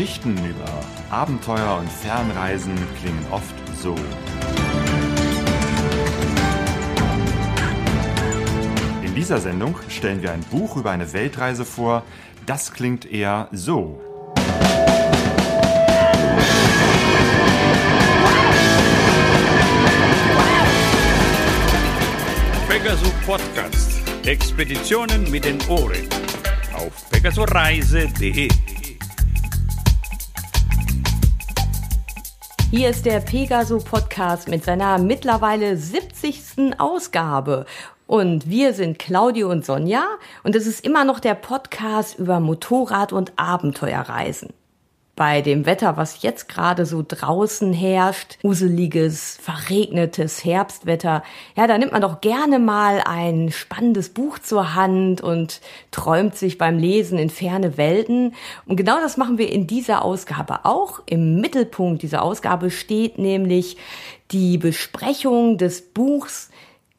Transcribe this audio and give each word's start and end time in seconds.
Geschichten 0.00 0.34
über 0.46 0.64
Abenteuer 1.10 1.76
und 1.78 1.92
Fernreisen 1.92 2.74
klingen 3.02 3.22
oft 3.30 3.54
so. 3.82 3.94
In 9.04 9.14
dieser 9.14 9.40
Sendung 9.40 9.76
stellen 9.90 10.22
wir 10.22 10.32
ein 10.32 10.40
Buch 10.40 10.78
über 10.78 10.90
eine 10.90 11.12
Weltreise 11.12 11.66
vor. 11.66 12.02
Das 12.46 12.72
klingt 12.72 13.04
eher 13.04 13.48
so. 13.52 14.00
Pegasus 22.66 23.12
Podcast. 23.26 24.00
Expeditionen 24.24 25.30
mit 25.30 25.44
den 25.44 25.58
Ohren. 25.68 26.08
Auf 26.72 27.10
pegasoreise.de. 27.10 28.48
Hier 32.70 32.88
ist 32.90 33.04
der 33.04 33.18
Pegaso 33.18 33.78
Podcast 33.78 34.46
mit 34.46 34.62
seiner 34.62 34.96
mittlerweile 34.98 35.76
70. 35.76 36.78
Ausgabe. 36.78 37.66
Und 38.06 38.48
wir 38.48 38.74
sind 38.74 38.96
Claudio 39.00 39.50
und 39.50 39.66
Sonja 39.66 40.04
und 40.44 40.54
es 40.54 40.68
ist 40.68 40.84
immer 40.86 41.04
noch 41.04 41.18
der 41.18 41.34
Podcast 41.34 42.16
über 42.20 42.38
Motorrad- 42.38 43.12
und 43.12 43.32
Abenteuerreisen 43.34 44.50
bei 45.20 45.42
dem 45.42 45.66
Wetter, 45.66 45.98
was 45.98 46.22
jetzt 46.22 46.48
gerade 46.48 46.86
so 46.86 47.04
draußen 47.06 47.74
herrscht, 47.74 48.38
useliges, 48.42 49.36
verregnetes 49.42 50.46
Herbstwetter, 50.46 51.22
ja, 51.54 51.66
da 51.66 51.76
nimmt 51.76 51.92
man 51.92 52.00
doch 52.00 52.22
gerne 52.22 52.58
mal 52.58 53.02
ein 53.04 53.50
spannendes 53.52 54.08
Buch 54.08 54.38
zur 54.38 54.74
Hand 54.74 55.20
und 55.20 55.60
träumt 55.90 56.36
sich 56.36 56.56
beim 56.56 56.78
Lesen 56.78 57.18
in 57.18 57.28
ferne 57.28 57.76
Welten. 57.76 58.34
Und 58.64 58.76
genau 58.76 58.98
das 58.98 59.18
machen 59.18 59.36
wir 59.36 59.52
in 59.52 59.66
dieser 59.66 60.06
Ausgabe 60.06 60.64
auch. 60.64 61.02
Im 61.04 61.38
Mittelpunkt 61.38 62.00
dieser 62.00 62.22
Ausgabe 62.22 62.70
steht 62.70 63.18
nämlich 63.18 63.76
die 64.30 64.56
Besprechung 64.56 65.58
des 65.58 65.82
Buchs 65.82 66.48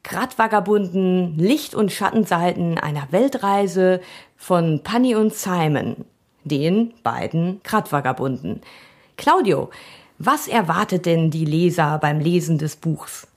Gradvagabunden 0.03 1.39
Licht- 1.39 1.73
und 1.73 1.91
Schattenseiten 1.91 2.77
einer 2.77 3.07
Weltreise 3.09 3.99
von 4.37 4.81
Panny 4.83 5.15
und 5.15 5.33
Simon 5.33 6.05
den 6.43 6.93
beiden 7.03 7.61
Gradvagabunden. 7.63 8.61
Claudio, 9.17 9.69
was 10.17 10.47
erwartet 10.47 11.05
denn 11.05 11.31
die 11.31 11.45
Leser 11.45 11.97
beim 11.99 12.19
Lesen 12.19 12.57
des 12.57 12.75
Buchs? 12.75 13.27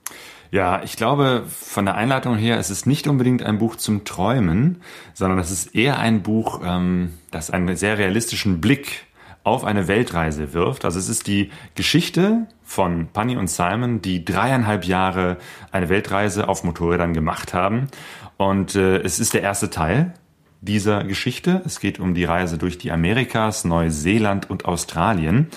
Ja, 0.51 0.83
ich 0.83 0.95
glaube, 0.95 1.43
von 1.47 1.85
der 1.85 1.95
Einleitung 1.95 2.37
her 2.37 2.59
ist 2.59 2.69
es 2.69 2.85
nicht 2.85 3.07
unbedingt 3.07 3.43
ein 3.43 3.57
Buch 3.57 3.75
zum 3.75 4.05
Träumen, 4.05 4.81
sondern 5.13 5.39
es 5.39 5.51
ist 5.51 5.75
eher 5.75 5.99
ein 5.99 6.21
Buch, 6.21 6.61
ähm, 6.63 7.13
das 7.31 7.49
einen 7.49 7.75
sehr 7.75 7.97
realistischen 7.97 8.61
Blick 8.61 9.05
auf 9.43 9.63
eine 9.63 9.87
Weltreise 9.87 10.53
wirft. 10.53 10.85
Also 10.85 10.97
es 10.97 11.09
ist 11.09 11.27
die 11.27 11.51
Geschichte 11.75 12.47
von 12.63 13.07
Punny 13.13 13.37
und 13.37 13.49
Simon, 13.49 14.01
die 14.01 14.25
dreieinhalb 14.25 14.85
Jahre 14.85 15.37
eine 15.71 15.89
Weltreise 15.89 16.47
auf 16.47 16.63
Motorrädern 16.63 17.13
gemacht 17.13 17.53
haben. 17.53 17.87
Und 18.37 18.75
äh, 18.75 18.97
es 18.97 19.19
ist 19.19 19.33
der 19.33 19.41
erste 19.41 19.69
Teil 19.69 20.13
dieser 20.65 21.03
Geschichte. 21.03 21.61
Es 21.65 21.79
geht 21.79 21.99
um 21.99 22.13
die 22.13 22.25
Reise 22.25 22.57
durch 22.57 22.77
die 22.77 22.91
Amerikas, 22.91 23.65
Neuseeland 23.65 24.49
und 24.49 24.65
Australien. 24.65 25.47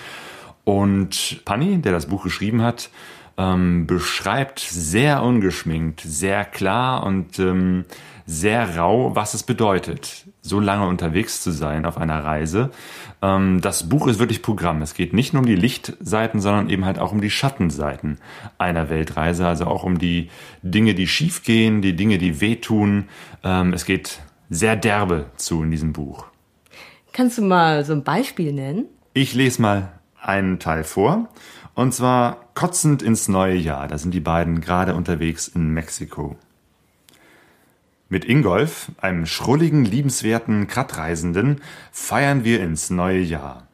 Und 0.65 1.43
Panny, 1.45 1.79
der 1.79 1.93
das 1.93 2.07
Buch 2.07 2.25
geschrieben 2.25 2.63
hat, 2.63 2.91
ähm, 3.39 3.87
beschreibt 3.87 4.59
sehr 4.59 5.23
ungeschminkt, 5.23 6.01
sehr 6.01 6.45
klar 6.45 7.05
und 7.05 7.39
ähm, 7.39 7.85
sehr 8.27 8.77
rau, 8.77 9.17
was 9.17 9.33
es 9.33 9.43
bedeutet, 9.43 10.27
so 10.43 10.61
lange 10.61 10.87
unterwegs 10.87 11.41
zu 11.41 11.51
sein 11.51 11.87
auf 11.87 11.97
einer 11.97 12.23
Reise. 12.23 12.71
Ähm, 13.23 13.63
das 13.63 13.89
Buch 13.89 14.07
ist 14.09 14.19
wirklich 14.19 14.43
Programm. 14.43 14.83
Es 14.83 14.93
geht 14.93 15.15
nicht 15.15 15.33
nur 15.33 15.41
um 15.41 15.47
die 15.47 15.55
Lichtseiten, 15.55 16.41
sondern 16.41 16.69
eben 16.69 16.85
halt 16.85 16.99
auch 16.99 17.13
um 17.13 17.23
die 17.23 17.31
Schattenseiten 17.31 18.19
einer 18.59 18.91
Weltreise, 18.91 19.47
also 19.47 19.65
auch 19.65 19.85
um 19.85 19.99
die 19.99 20.29
Dinge, 20.63 20.95
die 20.95 21.07
schiefgehen, 21.07 21.81
die 21.81 21.97
Dinge, 21.97 22.19
die 22.19 22.43
wehtun. 22.43 23.09
Ähm, 23.43 23.73
es 23.73 23.87
geht 23.87 24.21
sehr 24.51 24.77
derbe 24.77 25.27
zu 25.37 25.63
in 25.63 25.71
diesem 25.71 25.93
Buch. 25.93 26.27
Kannst 27.13 27.39
du 27.39 27.43
mal 27.43 27.85
so 27.85 27.93
ein 27.93 28.05
Beispiel 28.05 28.53
nennen? 28.53 28.87
Ich 29.13 29.35
lese 29.35 29.61
mal 29.63 29.93
einen 30.21 30.59
Teil 30.59 30.85
vor. 30.85 31.29
Und 31.75 31.95
zwar 31.95 32.39
kotzend 32.55 33.03
ins 33.03 33.29
neue 33.29 33.55
Jahr. 33.55 33.87
Da 33.89 33.99
sind 33.99 34.13
die 34.13 34.21
beiden 34.21 34.61
gerade 34.61 34.95
unterwegs 34.95 35.49
in 35.49 35.71
Mexiko. 35.71 36.37
Mit 38.09 38.25
Ingolf, 38.25 38.91
einem 39.01 39.27
schrulligen, 39.27 39.85
liebenswerten 39.85 40.67
Krattreisenden, 40.67 41.61
feiern 41.93 42.43
wir 42.43 42.63
ins 42.63 42.91
neue 42.91 43.21
Jahr. 43.21 43.69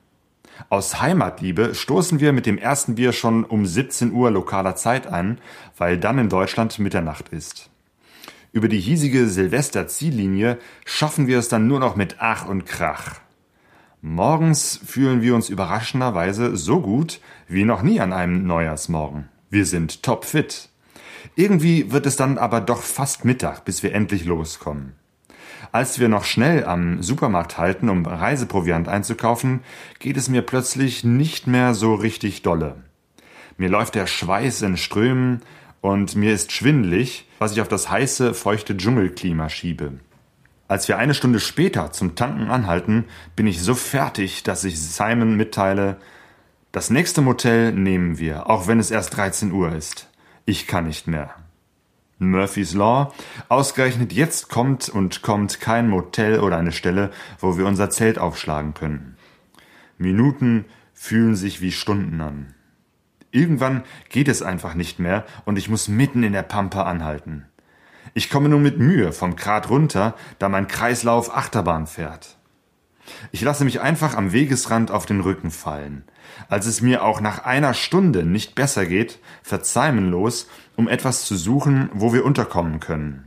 Aus 0.69 1.01
Heimatliebe 1.01 1.75
stoßen 1.75 2.21
wir 2.21 2.33
mit 2.33 2.47
dem 2.47 2.59
ersten 2.59 2.97
Bier 2.97 3.13
schon 3.13 3.45
um 3.45 3.65
17 3.65 4.13
Uhr 4.13 4.31
lokaler 4.31 4.77
Zeit 4.77 5.07
an, 5.07 5.39
weil 5.77 5.99
dann 5.99 6.19
in 6.19 6.29
Deutschland 6.29 6.79
Mitternacht 6.79 7.29
ist. 7.31 7.71
Über 8.55 8.69
die 8.69 8.79
hiesige 8.79 9.27
Silvester-Ziellinie 9.27 10.59
schaffen 10.85 11.27
wir 11.27 11.41
es 11.41 11.49
dann 11.49 11.67
nur 11.67 11.81
noch 11.81 11.97
mit 11.97 12.19
Ach 12.21 12.47
und 12.47 12.67
Krach. 12.67 13.17
Morgens 14.01 14.81
fühlen 14.87 15.23
wir 15.23 15.35
uns 15.35 15.49
überraschenderweise 15.49 16.57
so 16.57 16.81
gut 16.81 17.21
wie 17.49 17.65
noch 17.65 17.83
nie 17.83 17.99
an 17.99 18.13
einem 18.13 18.47
Neujahrsmorgen. 18.47 19.29
Wir 19.51 19.67
sind 19.67 20.05
topfit. 20.05 20.69
Irgendwie 21.35 21.91
wird 21.91 22.07
es 22.07 22.15
dann 22.15 22.39
aber 22.39 22.61
doch 22.61 22.83
fast 22.83 23.25
Mittag, 23.25 23.65
bis 23.65 23.83
wir 23.83 23.93
endlich 23.93 24.25
loskommen. 24.25 24.93
Als 25.73 25.99
wir 25.99 26.09
noch 26.09 26.23
schnell 26.23 26.65
am 26.65 27.03
Supermarkt 27.03 27.59
halten, 27.59 27.89
um 27.89 28.07
Reiseproviant 28.07 28.87
einzukaufen, 28.87 29.63
geht 29.99 30.17
es 30.17 30.29
mir 30.29 30.43
plötzlich 30.43 31.03
nicht 31.03 31.49
mehr 31.49 31.75
so 31.75 31.97
richtig 31.97 32.43
dolle. 32.43 32.77
Mir 33.57 33.69
läuft 33.69 33.97
der 33.97 34.07
Schweiß 34.07 34.63
in 34.63 34.77
Strömen, 34.77 35.43
und 35.85 36.17
mir 36.17 36.33
ist 36.33 36.51
schwindlig, 36.51 37.29
was 37.39 37.53
ich 37.53 37.61
auf 37.61 37.69
das 37.69 37.91
heiße, 37.91 38.33
feuchte 38.33 38.75
Dschungelklima 38.75 39.51
schiebe. 39.51 39.93
Als 40.67 40.89
wir 40.89 40.97
eine 40.97 41.13
Stunde 41.13 41.41
später 41.41 41.93
zum 41.93 42.15
Tanken 42.15 42.51
anhalten, 42.51 43.05
bin 43.37 43.47
ich 43.47 43.61
so 43.61 43.75
fertig, 43.75 44.43
dass 44.45 44.65
ich 44.65 44.81
Simon 44.81 45.37
mitteile, 45.37 45.99
das 46.73 46.89
nächste 46.89 47.21
Motel 47.21 47.73
nehmen 47.73 48.19
wir, 48.19 48.49
auch 48.49 48.67
wenn 48.67 48.81
es 48.81 48.91
erst 48.91 49.15
13 49.15 49.53
Uhr 49.53 49.75
ist. 49.75 50.09
Ich 50.47 50.67
kann 50.67 50.87
nicht 50.87 51.07
mehr. 51.07 51.35
Murphy's 52.19 52.73
Law. 52.73 53.13
Ausgerechnet 53.51 54.15
jetzt 54.15 54.49
kommt 54.49 54.89
und 54.89 55.21
kommt 55.21 55.61
kein 55.61 55.91
Motel 55.91 56.41
oder 56.41 56.57
eine 56.57 56.73
Stelle, 56.73 57.11
wo 57.41 57.59
wir 57.59 57.67
unser 57.67 57.91
Zelt 57.91 58.19
aufschlagen 58.19 58.73
können. 58.73 59.19
Minuten 59.99 60.65
fühlen 60.95 61.37
sich 61.37 61.61
wie 61.61 61.73
Stunden 61.73 62.23
an. 62.23 62.54
Irgendwann 63.35 63.83
geht 64.11 64.29
es 64.29 64.43
einfach 64.43 64.75
nicht 64.75 65.01
mehr 65.01 65.25
und 65.45 65.59
ich 65.59 65.69
muss 65.69 65.89
mitten 65.89 66.23
in 66.23 66.33
der 66.33 66.45
Pampa 66.45 66.85
anhalten. 66.85 67.47
Ich 68.15 68.31
komme 68.31 68.49
nur 68.49 68.61
mit 68.61 68.79
Mühe 68.79 69.13
vom 69.13 69.35
Grat 69.35 69.71
runter, 69.71 70.15
da 70.39 70.49
mein 70.49 70.69
Kreislauf 70.69 71.37
Achterbahn 71.37 71.89
fährt. 71.89 72.39
Ich 73.33 73.43
lasse 73.43 73.65
mich 73.65 73.81
einfach 73.81 74.15
am 74.15 74.33
Wegesrand 74.33 74.93
auf 74.93 75.05
den 75.05 75.21
Rücken 75.21 75.51
fallen. 75.51 76.05
Als 76.49 76.67
es 76.67 76.81
mir 76.81 77.03
auch 77.03 77.21
nach 77.21 77.45
einer 77.45 77.75
Stunde 77.75 78.23
nicht 78.23 78.55
besser 78.55 78.87
geht, 78.87 79.19
verzeimen 79.43 80.11
los, 80.11 80.49
um 80.77 80.87
etwas 80.87 81.25
zu 81.25 81.35
suchen, 81.35 81.91
wo 81.93 82.13
wir 82.13 82.25
unterkommen 82.25 82.79
können. 82.79 83.24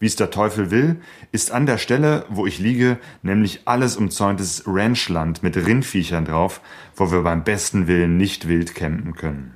Wie 0.00 0.06
es 0.06 0.16
der 0.16 0.30
Teufel 0.30 0.70
will, 0.70 1.00
ist 1.32 1.50
an 1.50 1.66
der 1.66 1.78
Stelle, 1.78 2.26
wo 2.28 2.46
ich 2.46 2.58
liege, 2.58 2.98
nämlich 3.22 3.62
alles 3.64 3.96
umzäuntes 3.96 4.64
Ranchland 4.66 5.42
mit 5.42 5.56
Rindviechern 5.56 6.24
drauf, 6.24 6.60
wo 6.96 7.10
wir 7.10 7.22
beim 7.22 7.44
besten 7.44 7.86
Willen 7.86 8.16
nicht 8.16 8.48
wild 8.48 8.74
campen 8.74 9.14
können. 9.14 9.54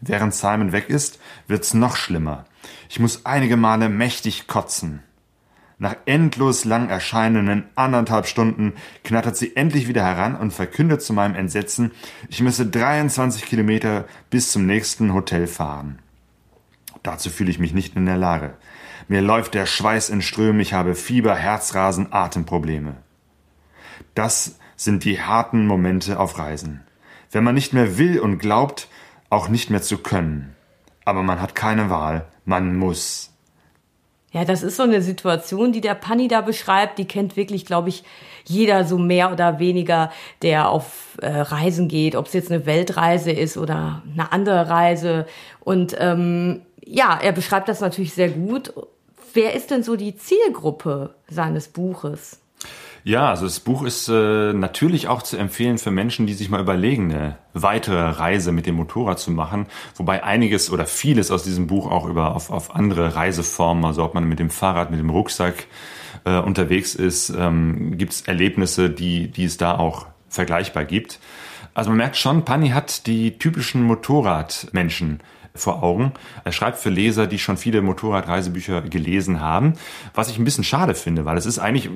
Während 0.00 0.34
Simon 0.34 0.72
weg 0.72 0.88
ist, 0.88 1.18
wird's 1.46 1.74
noch 1.74 1.96
schlimmer. 1.96 2.44
Ich 2.88 3.00
muss 3.00 3.24
einige 3.26 3.56
Male 3.56 3.88
mächtig 3.88 4.46
kotzen. 4.46 5.02
Nach 5.80 5.94
endlos 6.06 6.64
lang 6.64 6.88
erscheinenden 6.88 7.64
anderthalb 7.76 8.26
Stunden 8.26 8.72
knattert 9.04 9.36
sie 9.36 9.54
endlich 9.54 9.86
wieder 9.86 10.04
heran 10.04 10.34
und 10.34 10.52
verkündet 10.52 11.02
zu 11.02 11.12
meinem 11.12 11.36
Entsetzen, 11.36 11.92
ich 12.28 12.40
müsse 12.40 12.66
23 12.66 13.44
Kilometer 13.44 14.04
bis 14.28 14.50
zum 14.50 14.66
nächsten 14.66 15.14
Hotel 15.14 15.46
fahren. 15.46 16.00
Dazu 17.04 17.30
fühle 17.30 17.50
ich 17.50 17.60
mich 17.60 17.74
nicht 17.74 17.94
in 17.94 18.06
der 18.06 18.16
Lage. 18.16 18.54
Mir 19.10 19.22
läuft 19.22 19.54
der 19.54 19.64
Schweiß 19.64 20.10
in 20.10 20.20
Strömen, 20.20 20.60
ich 20.60 20.74
habe 20.74 20.94
Fieber, 20.94 21.34
Herzrasen, 21.34 22.12
Atemprobleme. 22.12 22.96
Das 24.14 24.58
sind 24.76 25.02
die 25.04 25.22
harten 25.22 25.66
Momente 25.66 26.20
auf 26.20 26.38
Reisen. 26.38 26.84
Wenn 27.30 27.42
man 27.42 27.54
nicht 27.54 27.72
mehr 27.72 27.96
will 27.96 28.20
und 28.20 28.38
glaubt, 28.38 28.88
auch 29.30 29.48
nicht 29.48 29.70
mehr 29.70 29.80
zu 29.80 29.96
können. 29.96 30.54
Aber 31.06 31.22
man 31.22 31.40
hat 31.40 31.54
keine 31.54 31.88
Wahl, 31.88 32.26
man 32.44 32.76
muss. 32.76 33.32
Ja, 34.30 34.44
das 34.44 34.62
ist 34.62 34.76
so 34.76 34.82
eine 34.82 35.00
Situation, 35.00 35.72
die 35.72 35.80
der 35.80 35.94
Panni 35.94 36.28
da 36.28 36.42
beschreibt. 36.42 36.98
Die 36.98 37.08
kennt 37.08 37.34
wirklich, 37.34 37.64
glaube 37.64 37.88
ich, 37.88 38.04
jeder 38.44 38.84
so 38.84 38.98
mehr 38.98 39.32
oder 39.32 39.58
weniger, 39.58 40.12
der 40.42 40.68
auf 40.68 41.16
äh, 41.22 41.28
Reisen 41.30 41.88
geht, 41.88 42.14
ob 42.14 42.26
es 42.26 42.34
jetzt 42.34 42.52
eine 42.52 42.66
Weltreise 42.66 43.32
ist 43.32 43.56
oder 43.56 44.02
eine 44.12 44.32
andere 44.32 44.68
Reise. 44.68 45.26
Und 45.60 45.96
ähm, 45.98 46.60
ja, 46.84 47.18
er 47.22 47.32
beschreibt 47.32 47.70
das 47.70 47.80
natürlich 47.80 48.12
sehr 48.12 48.28
gut 48.28 48.74
Wer 49.40 49.54
ist 49.54 49.70
denn 49.70 49.84
so 49.84 49.94
die 49.94 50.16
Zielgruppe 50.16 51.14
seines 51.28 51.68
Buches? 51.68 52.40
Ja, 53.04 53.30
also 53.30 53.44
das 53.44 53.60
Buch 53.60 53.84
ist 53.84 54.08
äh, 54.08 54.52
natürlich 54.52 55.06
auch 55.06 55.22
zu 55.22 55.36
empfehlen 55.36 55.78
für 55.78 55.92
Menschen, 55.92 56.26
die 56.26 56.34
sich 56.34 56.50
mal 56.50 56.60
überlegen, 56.60 57.12
eine 57.12 57.38
weitere 57.54 58.00
Reise 58.00 58.50
mit 58.50 58.66
dem 58.66 58.74
Motorrad 58.74 59.20
zu 59.20 59.30
machen. 59.30 59.66
Wobei 59.94 60.24
einiges 60.24 60.72
oder 60.72 60.86
vieles 60.86 61.30
aus 61.30 61.44
diesem 61.44 61.68
Buch 61.68 61.88
auch 61.88 62.06
über 62.06 62.34
auf, 62.34 62.50
auf 62.50 62.74
andere 62.74 63.14
Reiseformen, 63.14 63.84
also 63.84 64.02
ob 64.02 64.12
man 64.12 64.24
mit 64.24 64.40
dem 64.40 64.50
Fahrrad, 64.50 64.90
mit 64.90 64.98
dem 64.98 65.10
Rucksack 65.10 65.68
äh, 66.24 66.40
unterwegs 66.40 66.96
ist, 66.96 67.30
ähm, 67.30 67.96
gibt 67.96 68.14
es 68.14 68.22
Erlebnisse, 68.22 68.90
die, 68.90 69.28
die 69.28 69.44
es 69.44 69.56
da 69.56 69.78
auch 69.78 70.06
vergleichbar 70.28 70.84
gibt. 70.84 71.20
Also 71.74 71.90
man 71.90 71.98
merkt 71.98 72.16
schon, 72.16 72.44
Pani 72.44 72.70
hat 72.70 73.06
die 73.06 73.38
typischen 73.38 73.84
Motorradmenschen 73.84 75.20
vor 75.58 75.82
Augen. 75.82 76.12
Er 76.44 76.52
schreibt 76.52 76.78
für 76.78 76.90
Leser, 76.90 77.26
die 77.26 77.38
schon 77.38 77.56
viele 77.56 77.82
Motorradreisebücher 77.82 78.82
gelesen 78.82 79.40
haben, 79.40 79.74
was 80.14 80.30
ich 80.30 80.38
ein 80.38 80.44
bisschen 80.44 80.64
schade 80.64 80.94
finde, 80.94 81.24
weil 81.24 81.36
es 81.36 81.46
ist 81.46 81.58
eigentlich, 81.58 81.86
äh, 81.86 81.90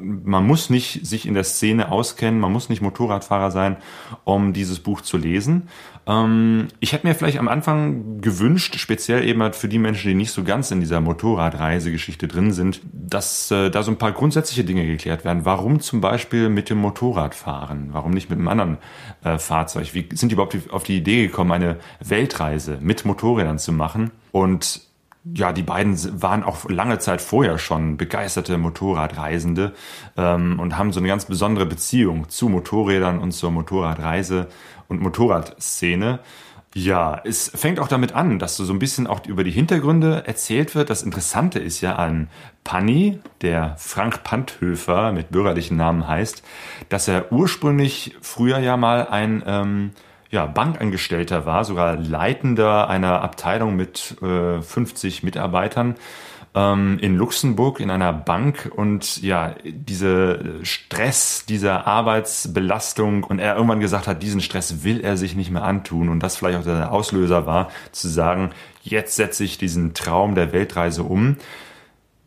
man 0.00 0.46
muss 0.46 0.70
nicht 0.70 1.06
sich 1.06 1.26
in 1.26 1.34
der 1.34 1.44
Szene 1.44 1.90
auskennen, 1.90 2.40
man 2.40 2.52
muss 2.52 2.68
nicht 2.68 2.82
Motorradfahrer 2.82 3.50
sein, 3.50 3.76
um 4.24 4.52
dieses 4.52 4.80
Buch 4.80 5.00
zu 5.00 5.16
lesen. 5.16 5.68
Ähm, 6.06 6.68
ich 6.78 6.92
hätte 6.92 7.06
mir 7.06 7.14
vielleicht 7.14 7.38
am 7.38 7.48
Anfang 7.48 8.20
gewünscht, 8.20 8.76
speziell 8.76 9.26
eben 9.26 9.42
halt 9.42 9.56
für 9.56 9.68
die 9.68 9.78
Menschen, 9.78 10.08
die 10.08 10.14
nicht 10.14 10.30
so 10.30 10.44
ganz 10.44 10.70
in 10.70 10.80
dieser 10.80 11.00
Motorradreisegeschichte 11.00 12.28
drin 12.28 12.52
sind, 12.52 12.80
dass 12.92 13.50
äh, 13.50 13.70
da 13.70 13.82
so 13.82 13.90
ein 13.90 13.98
paar 13.98 14.12
grundsätzliche 14.12 14.64
Dinge 14.64 14.86
geklärt 14.86 15.24
werden. 15.24 15.44
Warum 15.44 15.80
zum 15.80 16.00
Beispiel 16.00 16.48
mit 16.48 16.70
dem 16.70 16.78
Motorrad 16.78 17.34
fahren? 17.34 17.88
Warum 17.92 18.12
nicht 18.12 18.30
mit 18.30 18.38
einem 18.38 18.48
anderen 18.48 18.78
äh, 19.24 19.38
Fahrzeug? 19.38 19.94
Wie 19.94 20.08
sind 20.12 20.30
die 20.30 20.34
überhaupt 20.34 20.56
auf 20.70 20.84
die 20.84 20.96
Idee 20.96 21.26
gekommen, 21.26 21.50
eine 21.50 21.78
Weltreise 22.00 22.78
mit 22.80 23.04
Motorrädern 23.06 23.58
zu 23.58 23.72
machen? 23.72 24.10
Und 24.32 24.82
ja, 25.34 25.52
die 25.52 25.62
beiden 25.62 26.22
waren 26.22 26.44
auch 26.44 26.68
lange 26.68 26.98
Zeit 26.98 27.20
vorher 27.20 27.58
schon 27.58 27.96
begeisterte 27.96 28.58
Motorradreisende 28.58 29.72
ähm, 30.16 30.60
und 30.60 30.78
haben 30.78 30.92
so 30.92 31.00
eine 31.00 31.08
ganz 31.08 31.24
besondere 31.24 31.66
Beziehung 31.66 32.28
zu 32.28 32.48
Motorrädern 32.48 33.18
und 33.18 33.32
zur 33.32 33.50
Motorradreise 33.50 34.48
und 34.88 35.00
Motorradszene. 35.00 36.20
Ja, 36.74 37.22
es 37.24 37.50
fängt 37.54 37.80
auch 37.80 37.88
damit 37.88 38.12
an, 38.12 38.38
dass 38.38 38.58
so, 38.58 38.70
ein 38.70 38.78
bisschen 38.78 39.06
auch 39.06 39.24
über 39.26 39.44
die 39.44 39.50
Hintergründe 39.50 40.24
erzählt 40.26 40.74
wird. 40.74 40.90
Das 40.90 41.02
Interessante 41.02 41.58
ist 41.58 41.80
ja 41.80 41.96
an 41.96 42.28
Panni, 42.64 43.18
der 43.40 43.76
Frank 43.78 44.22
Panthöfer 44.24 45.10
mit 45.12 45.30
bürgerlichen 45.30 45.78
Namen 45.78 46.06
heißt, 46.06 46.42
dass 46.90 47.08
er 47.08 47.32
ursprünglich 47.32 48.14
früher 48.20 48.58
ja 48.58 48.76
mal 48.76 49.08
ein 49.08 49.42
ähm, 49.46 49.90
ja, 50.30 50.46
Bankangestellter 50.46 51.46
war, 51.46 51.64
sogar 51.64 51.96
Leitender 51.96 52.88
einer 52.88 53.22
Abteilung 53.22 53.76
mit 53.76 54.16
äh, 54.22 54.60
50 54.60 55.22
Mitarbeitern 55.22 55.96
ähm, 56.56 56.98
in 57.00 57.16
Luxemburg 57.16 57.78
in 57.78 57.90
einer 57.90 58.12
Bank. 58.12 58.72
Und 58.74 59.22
ja, 59.22 59.54
diese 59.62 60.64
Stress, 60.64 61.44
diese 61.46 61.86
Arbeitsbelastung 61.86 63.22
und 63.22 63.38
er 63.38 63.54
irgendwann 63.54 63.80
gesagt 63.80 64.08
hat, 64.08 64.22
diesen 64.22 64.40
Stress 64.40 64.82
will 64.82 65.00
er 65.00 65.16
sich 65.16 65.36
nicht 65.36 65.50
mehr 65.50 65.62
antun. 65.62 66.08
Und 66.08 66.20
das 66.20 66.36
vielleicht 66.36 66.58
auch 66.58 66.64
der 66.64 66.90
Auslöser 66.90 67.46
war, 67.46 67.70
zu 67.92 68.08
sagen, 68.08 68.50
jetzt 68.82 69.14
setze 69.14 69.44
ich 69.44 69.58
diesen 69.58 69.94
Traum 69.94 70.34
der 70.34 70.52
Weltreise 70.52 71.02
um, 71.02 71.36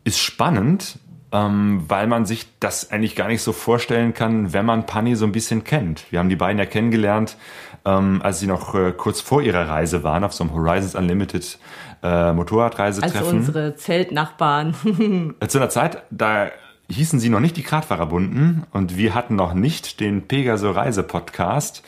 ist 0.04 0.20
spannend, 0.20 0.98
ähm, 1.32 1.84
weil 1.88 2.06
man 2.06 2.24
sich 2.24 2.46
das 2.60 2.90
eigentlich 2.90 3.16
gar 3.16 3.28
nicht 3.28 3.42
so 3.42 3.52
vorstellen 3.52 4.14
kann, 4.14 4.52
wenn 4.52 4.66
man 4.66 4.86
Pani 4.86 5.16
so 5.16 5.24
ein 5.24 5.32
bisschen 5.32 5.64
kennt. 5.64 6.10
Wir 6.10 6.18
haben 6.18 6.28
die 6.28 6.36
beiden 6.36 6.58
ja 6.58 6.66
kennengelernt, 6.66 7.36
ähm, 7.84 8.20
als 8.22 8.40
sie 8.40 8.46
noch 8.46 8.74
äh, 8.74 8.92
kurz 8.92 9.20
vor 9.20 9.42
ihrer 9.42 9.68
Reise 9.68 10.02
waren, 10.02 10.24
auf 10.24 10.32
so 10.32 10.44
einem 10.44 10.54
Horizons 10.54 10.94
Unlimited 10.94 11.58
äh, 12.02 12.32
Motorradreisetreffen. 12.32 13.18
Also 13.18 13.36
unsere 13.36 13.76
Zeltnachbarn. 13.76 14.74
Zu 15.46 15.58
einer 15.58 15.70
Zeit, 15.70 16.02
da 16.10 16.50
hießen 16.88 17.20
sie 17.20 17.28
noch 17.28 17.40
nicht 17.40 17.56
die 17.56 17.62
Gradfahrerbunden 17.62 18.66
und 18.72 18.96
wir 18.96 19.14
hatten 19.14 19.36
noch 19.36 19.54
nicht 19.54 20.00
den 20.00 20.26
Pegaso 20.26 20.70
Reise 20.70 21.02
Podcast. 21.02 21.82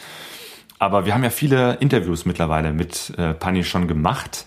Aber 0.78 1.06
wir 1.06 1.14
haben 1.14 1.22
ja 1.22 1.30
viele 1.30 1.74
Interviews 1.74 2.24
mittlerweile 2.24 2.72
mit 2.72 3.12
äh, 3.16 3.34
Pani 3.34 3.62
schon 3.64 3.86
gemacht. 3.86 4.46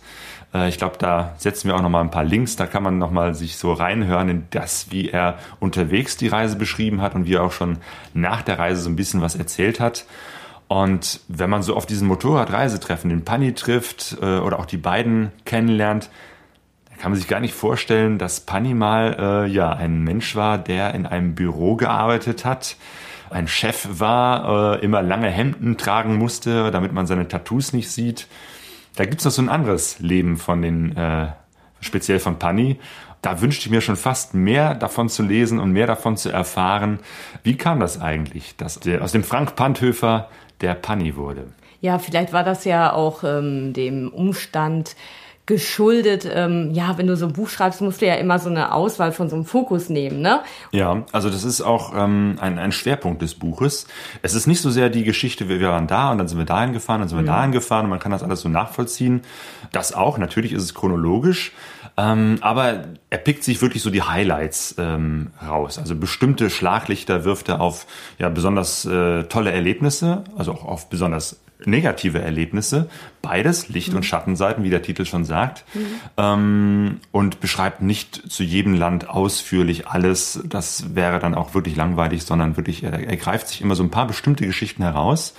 Äh, 0.54 0.70
ich 0.70 0.78
glaube, 0.78 0.98
da 0.98 1.34
setzen 1.38 1.68
wir 1.68 1.76
auch 1.76 1.82
noch 1.82 1.90
mal 1.90 2.02
ein 2.02 2.12
paar 2.12 2.24
Links. 2.24 2.56
Da 2.56 2.66
kann 2.66 2.84
man 2.84 2.98
noch 2.98 3.12
mal 3.12 3.36
sich 3.36 3.58
so 3.58 3.74
reinhören 3.74 4.30
in 4.30 4.44
das, 4.50 4.92
wie 4.92 5.10
er 5.10 5.38
unterwegs 5.60 6.18
die 6.18 6.28
Reise 6.28 6.58
beschrieben 6.58 7.02
hat 7.02 7.16
und 7.16 7.26
wie 7.26 7.36
er 7.36 7.44
auch 7.44 7.52
schon 7.52 7.78
nach 8.14 8.42
der 8.42 8.60
Reise 8.60 8.82
so 8.82 8.90
ein 8.90 8.96
bisschen 8.96 9.22
was 9.22 9.36
erzählt 9.36 9.80
hat. 9.80 10.06
Und 10.68 11.22
wenn 11.28 11.50
man 11.50 11.62
so 11.62 11.76
auf 11.76 11.86
diesen 11.86 12.08
Motorradreisetreffen 12.08 13.10
den 13.10 13.24
Pani 13.24 13.54
trifft 13.54 14.18
äh, 14.22 14.40
oder 14.40 14.60
auch 14.60 14.66
die 14.66 14.78
beiden 14.78 15.32
kennenlernt, 15.46 16.10
kann 16.98 17.12
man 17.12 17.20
sich 17.20 17.28
gar 17.28 17.40
nicht 17.40 17.54
vorstellen, 17.54 18.18
dass 18.18 18.40
Pani 18.40 18.74
mal 18.74 19.46
äh, 19.48 19.52
ja 19.52 19.72
ein 19.72 20.02
Mensch 20.02 20.36
war, 20.36 20.58
der 20.58 20.94
in 20.96 21.06
einem 21.06 21.36
Büro 21.36 21.76
gearbeitet 21.76 22.46
hat, 22.46 22.78
ein 23.30 23.48
Chef 23.48 23.88
war, 24.00 24.76
äh, 24.76 24.86
immer 24.86 25.02
lange 25.02 25.30
Hemden 25.30 25.78
tragen 25.78 26.18
musste, 26.18 26.72
damit 26.72 26.94
man 26.94 27.06
seine 27.06 27.28
Tattoos 27.28 27.74
nicht 27.74 27.92
sieht. 27.92 28.28
Da 28.96 29.06
gibt's 29.06 29.26
noch 29.26 29.32
so 29.32 29.42
ein 29.42 29.50
anderes 29.50 30.00
Leben 30.00 30.38
von 30.38 30.62
den, 30.62 30.96
äh, 30.96 31.28
speziell 31.82 32.20
von 32.20 32.40
Pani. 32.40 32.80
Da 33.22 33.42
wünschte 33.42 33.66
ich 33.66 33.72
mir 33.72 33.82
schon 33.82 33.98
fast 33.98 34.34
mehr 34.34 34.76
davon 34.76 35.10
zu 35.10 35.24
lesen 35.24 35.60
und 35.60 35.72
mehr 35.72 35.88
davon 35.88 36.16
zu 36.16 36.30
erfahren. 36.30 37.00
Wie 37.44 37.58
kam 37.58 37.80
das 37.80 38.00
eigentlich, 38.00 38.56
dass 38.56 38.80
der, 38.80 39.04
aus 39.04 39.12
dem 39.12 39.24
Frank 39.24 39.56
Panthöfer 39.56 40.30
der 40.62 40.76
Panni 40.76 41.16
wurde. 41.16 41.48
Ja, 41.82 42.00
vielleicht 42.00 42.34
war 42.34 42.44
das 42.44 42.66
ja 42.66 42.94
auch 42.94 43.24
ähm, 43.24 43.74
dem 43.74 44.10
Umstand 44.10 44.96
geschuldet. 45.46 46.28
Ähm, 46.32 46.72
ja, 46.74 46.98
wenn 46.98 47.08
du 47.08 47.16
so 47.16 47.28
ein 47.28 47.34
Buch 47.34 47.50
schreibst, 47.50 47.82
musst 47.82 48.02
du 48.02 48.08
ja 48.08 48.16
immer 48.16 48.40
so 48.40 48.50
eine 48.50 48.74
Auswahl 48.74 49.12
von 49.12 49.30
so 49.30 49.36
einem 49.36 49.46
Fokus 49.46 49.90
nehmen, 49.90 50.22
ne? 50.22 50.42
Ja, 50.72 51.04
also 51.12 51.30
das 51.30 51.44
ist 51.44 51.62
auch 51.62 51.94
ähm, 51.96 52.38
ein, 52.40 52.58
ein 52.58 52.72
Schwerpunkt 52.72 53.22
des 53.22 53.36
Buches. 53.36 53.86
Es 54.24 54.34
ist 54.34 54.48
nicht 54.48 54.62
so 54.62 54.72
sehr 54.72 54.90
die 54.90 55.04
Geschichte, 55.04 55.48
wir 55.48 55.62
waren 55.62 55.88
da 55.88 56.12
und 56.12 56.18
dann 56.18 56.28
sind 56.28 56.40
wir 56.40 56.46
dahin 56.46 56.74
gefahren, 56.74 57.02
dann 57.02 57.10
sind 57.10 57.18
wir 57.20 57.24
mhm. 57.24 57.28
dahin 57.28 57.52
gefahren 57.52 57.86
und 57.86 57.92
man 57.92 58.00
kann 58.00 58.12
das 58.12 58.24
alles 58.24 58.42
so 58.42 58.50
nachvollziehen. 58.50 59.22
Das 59.72 59.94
auch, 59.94 60.18
natürlich 60.18 60.52
ist 60.52 60.64
es 60.64 60.74
chronologisch, 60.74 61.52
ähm, 61.98 62.38
aber 62.42 62.84
er 63.10 63.18
pickt 63.18 63.44
sich 63.44 63.62
wirklich 63.62 63.82
so 63.82 63.90
die 63.90 64.02
Highlights 64.02 64.76
ähm, 64.78 65.32
raus. 65.46 65.80
Also 65.80 65.96
bestimmte 65.96 66.50
Schlaglichter 66.50 67.24
wirft 67.24 67.50
er 67.50 67.62
auf 67.62 67.88
ja 68.20 68.30
besonders 68.30 68.86
äh, 68.86 69.24
tolle 69.24 69.52
Erlebnisse, 69.52 70.24
also 70.38 70.52
auch 70.52 70.66
auf 70.66 70.90
besonders 70.90 71.40
negative 71.64 72.22
Erlebnisse. 72.22 72.90
Beides, 73.22 73.70
Licht- 73.70 73.92
mhm. 73.92 73.98
und 73.98 74.04
Schattenseiten, 74.04 74.64
wie 74.64 74.70
der 74.70 74.82
Titel 74.82 75.06
schon 75.06 75.24
sagt. 75.24 75.64
Mhm. 75.74 75.86
Ähm, 76.18 77.00
und 77.12 77.40
beschreibt 77.40 77.82
nicht 77.82 78.30
zu 78.32 78.44
jedem 78.44 78.74
Land 78.74 79.10
ausführlich 79.10 79.88
alles. 79.88 80.42
Das 80.46 80.96
wäre 80.96 81.20
dann 81.20 81.34
auch 81.34 81.54
wirklich 81.54 81.76
langweilig, 81.76 82.24
sondern 82.24 82.58
wirklich, 82.58 82.84
er, 82.84 82.94
er 82.94 83.18
greift 83.18 83.48
sich 83.48 83.62
immer 83.62 83.76
so 83.76 83.84
ein 83.84 83.92
paar 83.92 84.08
bestimmte 84.08 84.46
Geschichten 84.46 84.84
heraus 84.84 85.34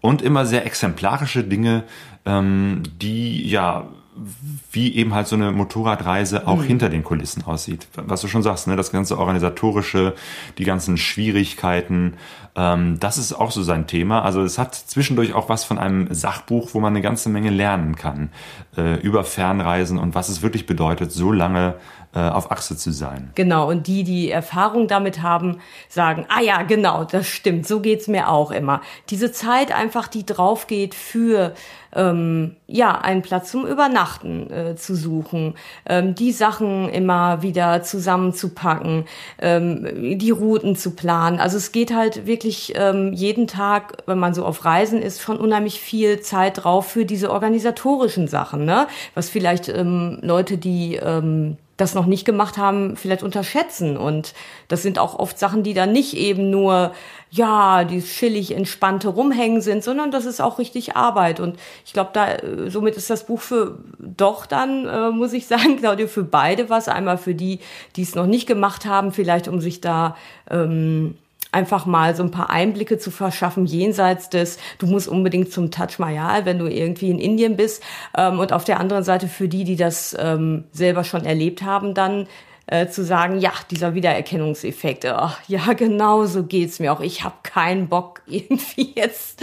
und 0.00 0.22
immer 0.22 0.44
sehr 0.44 0.66
exemplarische 0.66 1.44
Dinge, 1.44 1.84
ähm, 2.26 2.82
die 3.00 3.48
ja 3.48 3.86
wie 4.70 4.94
eben 4.94 5.14
halt 5.14 5.26
so 5.26 5.36
eine 5.36 5.50
Motorradreise 5.50 6.46
auch 6.46 6.58
mhm. 6.58 6.64
hinter 6.64 6.88
den 6.88 7.02
Kulissen 7.02 7.44
aussieht. 7.44 7.88
Was 7.96 8.20
du 8.20 8.28
schon 8.28 8.42
sagst, 8.42 8.66
ne, 8.66 8.76
das 8.76 8.92
ganze 8.92 9.18
organisatorische, 9.18 10.14
die 10.58 10.64
ganzen 10.64 10.96
Schwierigkeiten, 10.96 12.14
ähm, 12.54 12.98
das 13.00 13.18
ist 13.18 13.32
auch 13.32 13.50
so 13.50 13.62
sein 13.62 13.86
Thema. 13.86 14.22
Also 14.22 14.42
es 14.42 14.58
hat 14.58 14.74
zwischendurch 14.74 15.32
auch 15.32 15.48
was 15.48 15.64
von 15.64 15.78
einem 15.78 16.12
Sachbuch, 16.14 16.70
wo 16.74 16.80
man 16.80 16.92
eine 16.92 17.02
ganze 17.02 17.28
Menge 17.28 17.50
lernen 17.50 17.96
kann 17.96 18.30
äh, 18.76 19.00
über 19.00 19.24
Fernreisen 19.24 19.98
und 19.98 20.14
was 20.14 20.28
es 20.28 20.42
wirklich 20.42 20.66
bedeutet, 20.66 21.10
so 21.10 21.32
lange 21.32 21.74
auf 22.20 22.50
Achse 22.50 22.76
zu 22.76 22.92
sein. 22.92 23.30
Genau, 23.34 23.68
und 23.68 23.86
die, 23.86 24.04
die 24.04 24.30
Erfahrung 24.30 24.88
damit 24.88 25.22
haben, 25.22 25.58
sagen, 25.88 26.26
ah 26.28 26.40
ja, 26.40 26.62
genau, 26.62 27.04
das 27.04 27.26
stimmt, 27.26 27.66
so 27.66 27.80
geht's 27.80 28.08
mir 28.08 28.28
auch 28.28 28.50
immer. 28.50 28.80
Diese 29.10 29.32
Zeit 29.32 29.74
einfach, 29.74 30.08
die 30.08 30.24
drauf 30.24 30.66
geht 30.66 30.94
für 30.94 31.54
ähm, 31.94 32.56
ja, 32.66 32.98
einen 32.98 33.22
Platz 33.22 33.50
zum 33.50 33.66
Übernachten 33.66 34.50
äh, 34.50 34.76
zu 34.76 34.94
suchen, 34.94 35.54
ähm, 35.86 36.14
die 36.14 36.32
Sachen 36.32 36.88
immer 36.88 37.42
wieder 37.42 37.82
zusammenzupacken, 37.82 39.04
ähm, 39.40 40.18
die 40.18 40.30
Routen 40.30 40.76
zu 40.76 40.92
planen. 40.92 41.40
Also 41.40 41.56
es 41.56 41.72
geht 41.72 41.94
halt 41.94 42.26
wirklich 42.26 42.74
ähm, 42.76 43.12
jeden 43.12 43.46
Tag, 43.46 44.02
wenn 44.06 44.18
man 44.18 44.34
so 44.34 44.44
auf 44.44 44.64
Reisen 44.64 45.00
ist, 45.00 45.22
schon 45.22 45.36
unheimlich 45.36 45.80
viel 45.80 46.20
Zeit 46.20 46.64
drauf 46.64 46.88
für 46.88 47.04
diese 47.04 47.30
organisatorischen 47.30 48.28
Sachen, 48.28 48.64
ne? 48.64 48.86
Was 49.14 49.30
vielleicht 49.30 49.68
ähm, 49.68 50.18
Leute, 50.22 50.58
die 50.58 50.96
ähm, 50.96 51.56
das 51.76 51.94
noch 51.94 52.06
nicht 52.06 52.24
gemacht 52.24 52.56
haben, 52.56 52.96
vielleicht 52.96 53.22
unterschätzen. 53.22 53.96
Und 53.96 54.34
das 54.68 54.82
sind 54.82 54.98
auch 54.98 55.18
oft 55.18 55.38
Sachen, 55.38 55.62
die 55.62 55.74
dann 55.74 55.92
nicht 55.92 56.16
eben 56.16 56.50
nur, 56.50 56.92
ja, 57.30 57.84
die 57.84 58.00
chillig 58.00 58.52
entspannte 58.54 59.08
rumhängen 59.08 59.60
sind, 59.60 59.82
sondern 59.82 60.10
das 60.12 60.24
ist 60.24 60.40
auch 60.40 60.58
richtig 60.58 60.94
Arbeit. 60.96 61.40
Und 61.40 61.58
ich 61.84 61.92
glaube, 61.92 62.10
da, 62.12 62.34
äh, 62.34 62.70
somit 62.70 62.96
ist 62.96 63.10
das 63.10 63.26
Buch 63.26 63.40
für 63.40 63.78
doch 63.98 64.46
dann, 64.46 64.86
äh, 64.86 65.10
muss 65.10 65.32
ich 65.32 65.46
sagen, 65.46 65.76
Claudia, 65.80 66.06
für 66.06 66.24
beide 66.24 66.70
was. 66.70 66.88
Einmal 66.88 67.18
für 67.18 67.34
die, 67.34 67.58
die 67.96 68.02
es 68.02 68.14
noch 68.14 68.26
nicht 68.26 68.46
gemacht 68.46 68.86
haben, 68.86 69.10
vielleicht 69.12 69.48
um 69.48 69.60
sich 69.60 69.80
da 69.80 70.16
ähm, 70.48 71.16
einfach 71.54 71.86
mal 71.86 72.14
so 72.14 72.22
ein 72.22 72.30
paar 72.30 72.50
Einblicke 72.50 72.98
zu 72.98 73.10
verschaffen, 73.10 73.64
jenseits 73.64 74.28
des, 74.28 74.58
du 74.78 74.86
musst 74.86 75.08
unbedingt 75.08 75.52
zum 75.52 75.70
Taj 75.70 75.94
Mahal, 75.98 76.44
wenn 76.44 76.58
du 76.58 76.66
irgendwie 76.66 77.10
in 77.10 77.18
Indien 77.18 77.56
bist. 77.56 77.82
Ähm, 78.16 78.38
und 78.40 78.52
auf 78.52 78.64
der 78.64 78.80
anderen 78.80 79.04
Seite 79.04 79.28
für 79.28 79.48
die, 79.48 79.64
die 79.64 79.76
das 79.76 80.16
ähm, 80.18 80.64
selber 80.72 81.04
schon 81.04 81.24
erlebt 81.24 81.62
haben, 81.62 81.94
dann 81.94 82.26
äh, 82.66 82.88
zu 82.88 83.04
sagen, 83.04 83.38
ja, 83.38 83.52
dieser 83.70 83.94
Wiedererkennungseffekt, 83.94 85.04
oh, 85.04 85.30
ja, 85.48 85.72
genau 85.74 86.24
so 86.24 86.44
geht's 86.44 86.78
mir 86.78 86.92
auch. 86.92 87.00
Ich 87.00 87.22
habe 87.22 87.34
keinen 87.42 87.88
Bock, 87.88 88.22
irgendwie 88.26 88.92
jetzt 88.94 89.42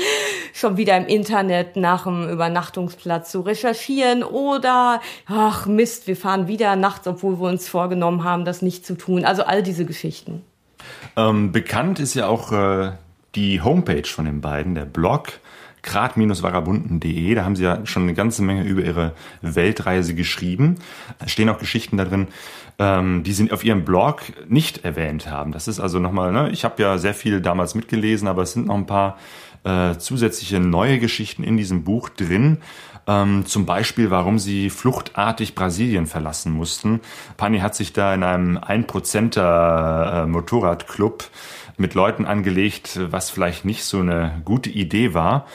schon 0.53 0.77
wieder 0.77 0.97
im 0.97 1.05
Internet 1.05 1.75
nach 1.75 2.03
dem 2.03 2.29
Übernachtungsplatz 2.29 3.31
zu 3.31 3.41
recherchieren 3.41 4.23
oder, 4.23 5.01
ach 5.27 5.65
Mist, 5.65 6.07
wir 6.07 6.17
fahren 6.17 6.47
wieder 6.47 6.75
nachts, 6.75 7.07
obwohl 7.07 7.39
wir 7.39 7.47
uns 7.47 7.69
vorgenommen 7.69 8.23
haben, 8.23 8.43
das 8.43 8.61
nicht 8.61 8.85
zu 8.85 8.95
tun. 8.95 9.23
Also 9.23 9.43
all 9.43 9.63
diese 9.63 9.85
Geschichten. 9.85 10.43
Ähm, 11.15 11.51
bekannt 11.51 11.99
ist 11.99 12.13
ja 12.13 12.27
auch 12.27 12.51
äh, 12.51 12.91
die 13.35 13.61
Homepage 13.61 14.07
von 14.07 14.25
den 14.25 14.41
beiden, 14.41 14.75
der 14.75 14.85
Blog 14.85 15.39
grad-vagabunden.de. 15.83 17.35
Da 17.35 17.43
haben 17.43 17.55
sie 17.55 17.63
ja 17.63 17.85
schon 17.85 18.03
eine 18.03 18.13
ganze 18.13 18.43
Menge 18.43 18.63
über 18.63 18.81
ihre 18.83 19.13
Weltreise 19.41 20.13
geschrieben. 20.13 20.75
Da 21.19 21.27
stehen 21.27 21.49
auch 21.49 21.59
Geschichten 21.59 21.97
da 21.97 22.05
drin, 22.05 22.27
ähm, 22.79 23.23
die 23.23 23.33
sie 23.33 23.51
auf 23.51 23.63
ihrem 23.63 23.83
Blog 23.83 24.21
nicht 24.47 24.85
erwähnt 24.85 25.29
haben. 25.29 25.51
Das 25.51 25.67
ist 25.67 25.79
also 25.79 25.99
nochmal, 25.99 26.31
ne, 26.31 26.49
ich 26.51 26.63
habe 26.63 26.81
ja 26.81 26.97
sehr 26.97 27.13
viel 27.13 27.41
damals 27.41 27.75
mitgelesen, 27.75 28.27
aber 28.27 28.43
es 28.43 28.53
sind 28.53 28.67
noch 28.67 28.75
ein 28.75 28.85
paar 28.85 29.17
äh, 29.63 29.97
zusätzliche 29.97 30.59
neue 30.59 30.99
Geschichten 30.99 31.43
in 31.43 31.57
diesem 31.57 31.83
Buch 31.83 32.09
drin. 32.09 32.57
Ähm, 33.07 33.45
zum 33.45 33.65
Beispiel, 33.65 34.11
warum 34.11 34.37
sie 34.37 34.69
fluchtartig 34.69 35.55
Brasilien 35.55 36.05
verlassen 36.05 36.51
mussten. 36.51 37.01
Pani 37.37 37.59
hat 37.59 37.75
sich 37.75 37.93
da 37.93 38.13
in 38.13 38.23
einem 38.23 38.57
1%er 38.57 40.23
äh, 40.23 40.27
Motorradclub 40.27 41.29
mit 41.77 41.93
Leuten 41.93 42.25
angelegt, 42.25 42.99
was 43.11 43.29
vielleicht 43.29 43.65
nicht 43.65 43.83
so 43.83 43.99
eine 43.99 44.41
gute 44.45 44.69
Idee 44.69 45.13
war. 45.13 45.47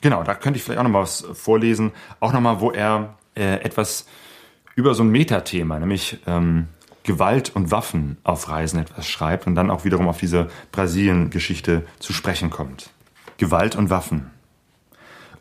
Genau, 0.00 0.22
da 0.22 0.34
könnte 0.34 0.58
ich 0.58 0.64
vielleicht 0.64 0.80
auch 0.80 0.84
noch 0.84 0.90
mal 0.90 1.02
was 1.02 1.26
vorlesen. 1.34 1.92
Auch 2.20 2.32
noch 2.32 2.40
mal, 2.40 2.60
wo 2.60 2.70
er 2.70 3.14
äh, 3.34 3.60
etwas 3.62 4.06
über 4.74 4.94
so 4.94 5.02
ein 5.02 5.10
Metathema, 5.10 5.78
nämlich 5.78 6.18
ähm, 6.26 6.68
Gewalt 7.04 7.54
und 7.54 7.70
Waffen 7.70 8.16
auf 8.24 8.48
Reisen 8.48 8.80
etwas 8.80 9.06
schreibt 9.06 9.46
und 9.46 9.54
dann 9.54 9.70
auch 9.70 9.84
wiederum 9.84 10.08
auf 10.08 10.18
diese 10.18 10.48
Brasilien-Geschichte 10.72 11.86
zu 12.00 12.12
sprechen 12.12 12.50
kommt. 12.50 12.90
Gewalt 13.36 13.76
und 13.76 13.90
Waffen. 13.90 14.30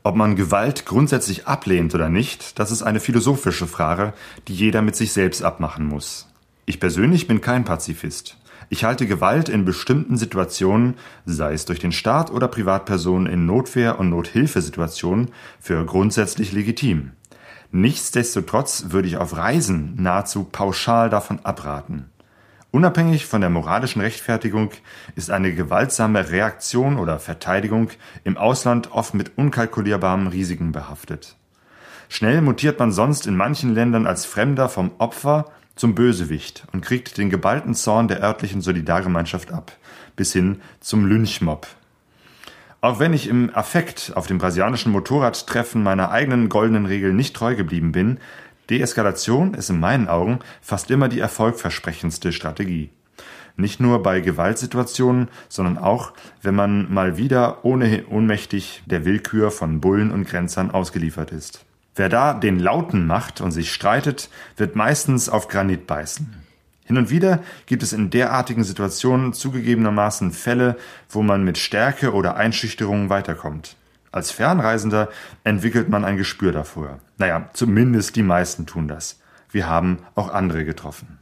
Ob 0.05 0.17
man 0.17 0.35
Gewalt 0.35 0.85
grundsätzlich 0.85 1.47
ablehnt 1.47 1.95
oder 1.95 2.09
nicht, 2.09 2.59
das 2.59 2.71
ist 2.71 2.83
eine 2.83 2.99
philosophische 2.99 3.67
Frage, 3.67 4.13
die 4.49 4.53
jeder 4.53 4.81
mit 4.81 4.97
sich 4.97 5.13
selbst 5.13 5.43
abmachen 5.43 5.85
muss. 5.85 6.27
Ich 6.65 6.81
persönlich 6.81 7.25
bin 7.25 7.39
kein 7.39 7.63
Pazifist. 7.63 8.37
Ich 8.67 8.83
halte 8.83 9.07
Gewalt 9.07 9.47
in 9.47 9.63
bestimmten 9.63 10.17
Situationen, 10.17 10.95
sei 11.25 11.53
es 11.53 11.63
durch 11.63 11.79
den 11.79 11.93
Staat 11.93 12.31
oder 12.31 12.49
Privatpersonen 12.49 13.31
in 13.31 13.45
Notwehr- 13.45 13.97
und 13.97 14.09
Nothilfesituationen, 14.09 15.31
für 15.61 15.85
grundsätzlich 15.85 16.51
legitim. 16.51 17.11
Nichtsdestotrotz 17.71 18.87
würde 18.89 19.07
ich 19.07 19.17
auf 19.17 19.37
Reisen 19.37 19.95
nahezu 19.95 20.43
pauschal 20.43 21.09
davon 21.09 21.39
abraten. 21.43 22.09
Unabhängig 22.73 23.27
von 23.27 23.39
der 23.39 23.51
moralischen 23.51 24.01
Rechtfertigung 24.01 24.71
ist 25.15 25.29
eine 25.29 25.53
gewaltsame 25.53 26.31
Reaktion 26.31 26.97
oder 26.97 27.19
Verteidigung 27.19 27.91
im 28.23 28.35
Ausland 28.35 28.91
oft 28.91 29.13
mit 29.13 29.37
unkalkulierbaren 29.37 30.25
Risiken 30.25 30.71
behaftet. 30.71 31.35
Schnell 32.09 32.41
mutiert 32.41 32.79
man 32.79 32.91
sonst 32.91 33.27
in 33.27 33.35
manchen 33.35 33.75
Ländern 33.75 34.07
als 34.07 34.25
Fremder 34.25 34.69
vom 34.69 34.89
Opfer 34.97 35.51
zum 35.75 35.93
Bösewicht 35.93 36.63
und 36.73 36.83
kriegt 36.83 37.19
den 37.19 37.29
geballten 37.29 37.75
Zorn 37.75 38.07
der 38.07 38.23
örtlichen 38.23 38.61
Solidargemeinschaft 38.61 39.51
ab, 39.51 39.73
bis 40.15 40.33
hin 40.33 40.59
zum 40.79 41.05
Lynchmob. 41.05 41.67
Auch 42.81 42.99
wenn 42.99 43.13
ich 43.13 43.29
im 43.29 43.49
Affekt 43.53 44.13
auf 44.15 44.25
dem 44.25 44.39
brasilianischen 44.39 44.91
Motorradtreffen 44.91 45.83
meiner 45.83 46.09
eigenen 46.09 46.49
goldenen 46.49 46.87
Regel 46.87 47.13
nicht 47.13 47.35
treu 47.35 47.55
geblieben 47.55 47.91
bin, 47.91 48.19
Deeskalation 48.69 49.53
ist 49.53 49.69
in 49.69 49.79
meinen 49.79 50.07
Augen 50.07 50.39
fast 50.61 50.89
immer 50.91 51.09
die 51.09 51.19
erfolgversprechendste 51.19 52.31
Strategie. 52.31 52.89
Nicht 53.55 53.79
nur 53.79 54.01
bei 54.01 54.19
Gewaltsituationen, 54.19 55.27
sondern 55.47 55.77
auch, 55.77 56.13
wenn 56.41 56.55
man 56.55 56.91
mal 56.91 57.17
wieder 57.17 57.63
ohne 57.63 58.05
ohnmächtig 58.07 58.81
der 58.85 59.05
Willkür 59.05 59.51
von 59.51 59.79
Bullen 59.79 60.11
und 60.11 60.27
Grenzern 60.27 60.71
ausgeliefert 60.71 61.31
ist. 61.31 61.63
Wer 61.95 62.09
da 62.09 62.33
den 62.33 62.57
Lauten 62.57 63.05
macht 63.05 63.41
und 63.41 63.51
sich 63.51 63.71
streitet, 63.71 64.29
wird 64.57 64.75
meistens 64.75 65.29
auf 65.29 65.47
Granit 65.47 65.85
beißen. 65.85 66.33
Hin 66.85 66.97
und 66.97 67.11
wieder 67.11 67.43
gibt 67.67 67.83
es 67.83 67.93
in 67.93 68.09
derartigen 68.09 68.63
Situationen 68.63 69.33
zugegebenermaßen 69.33 70.31
Fälle, 70.31 70.77
wo 71.09 71.21
man 71.21 71.43
mit 71.43 71.57
Stärke 71.57 72.13
oder 72.13 72.35
Einschüchterung 72.35 73.09
weiterkommt. 73.09 73.75
Als 74.13 74.29
Fernreisender 74.29 75.09
entwickelt 75.43 75.89
man 75.89 76.05
ein 76.05 76.17
Gespür 76.17 76.51
dafür. 76.51 76.99
Naja, 77.17 77.49
zumindest 77.53 78.15
die 78.15 78.21
meisten 78.21 78.67
tun 78.67 78.87
das. 78.87 79.19
Wir 79.49 79.67
haben 79.67 79.97
auch 80.13 80.31
andere 80.31 80.65
getroffen. 80.65 81.17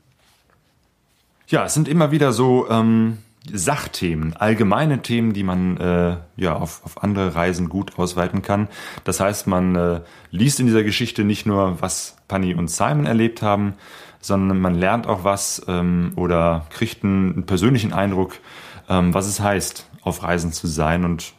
Ja, 1.48 1.64
es 1.64 1.74
sind 1.74 1.88
immer 1.88 2.12
wieder 2.12 2.34
so 2.34 2.70
ähm, 2.70 3.20
Sachthemen, 3.50 4.36
allgemeine 4.36 5.02
Themen, 5.02 5.32
die 5.32 5.44
man 5.44 5.78
äh, 5.78 6.18
ja 6.36 6.56
auf, 6.56 6.84
auf 6.84 7.02
andere 7.02 7.34
Reisen 7.34 7.70
gut 7.70 7.98
ausweiten 7.98 8.42
kann. 8.42 8.68
Das 9.06 9.22
heißt, 9.22 9.48
man 9.48 9.76
äh, 9.76 10.02
liest 10.30 10.60
in 10.60 10.66
dieser 10.66 10.84
Geschichte 10.84 11.24
nicht 11.24 11.46
nur, 11.46 11.82
was 11.82 12.18
Panny 12.28 12.54
und 12.54 12.70
Simon 12.70 13.06
erlebt 13.06 13.42
haben, 13.42 13.76
sondern 14.20 14.60
man 14.60 14.76
lernt 14.76 15.08
auch 15.08 15.24
was 15.24 15.62
ähm, 15.70 16.12
oder 16.18 16.66
kriegt 16.70 17.06
einen, 17.06 17.34
einen 17.34 17.46
persönlichen 17.46 17.94
Eindruck, 17.94 18.38
ähm, 18.90 19.14
was 19.14 19.28
es 19.28 19.40
heißt, 19.40 19.88
auf 20.02 20.24
Reisen 20.24 20.52
zu 20.52 20.68
sein 20.68 21.06
und 21.06 21.34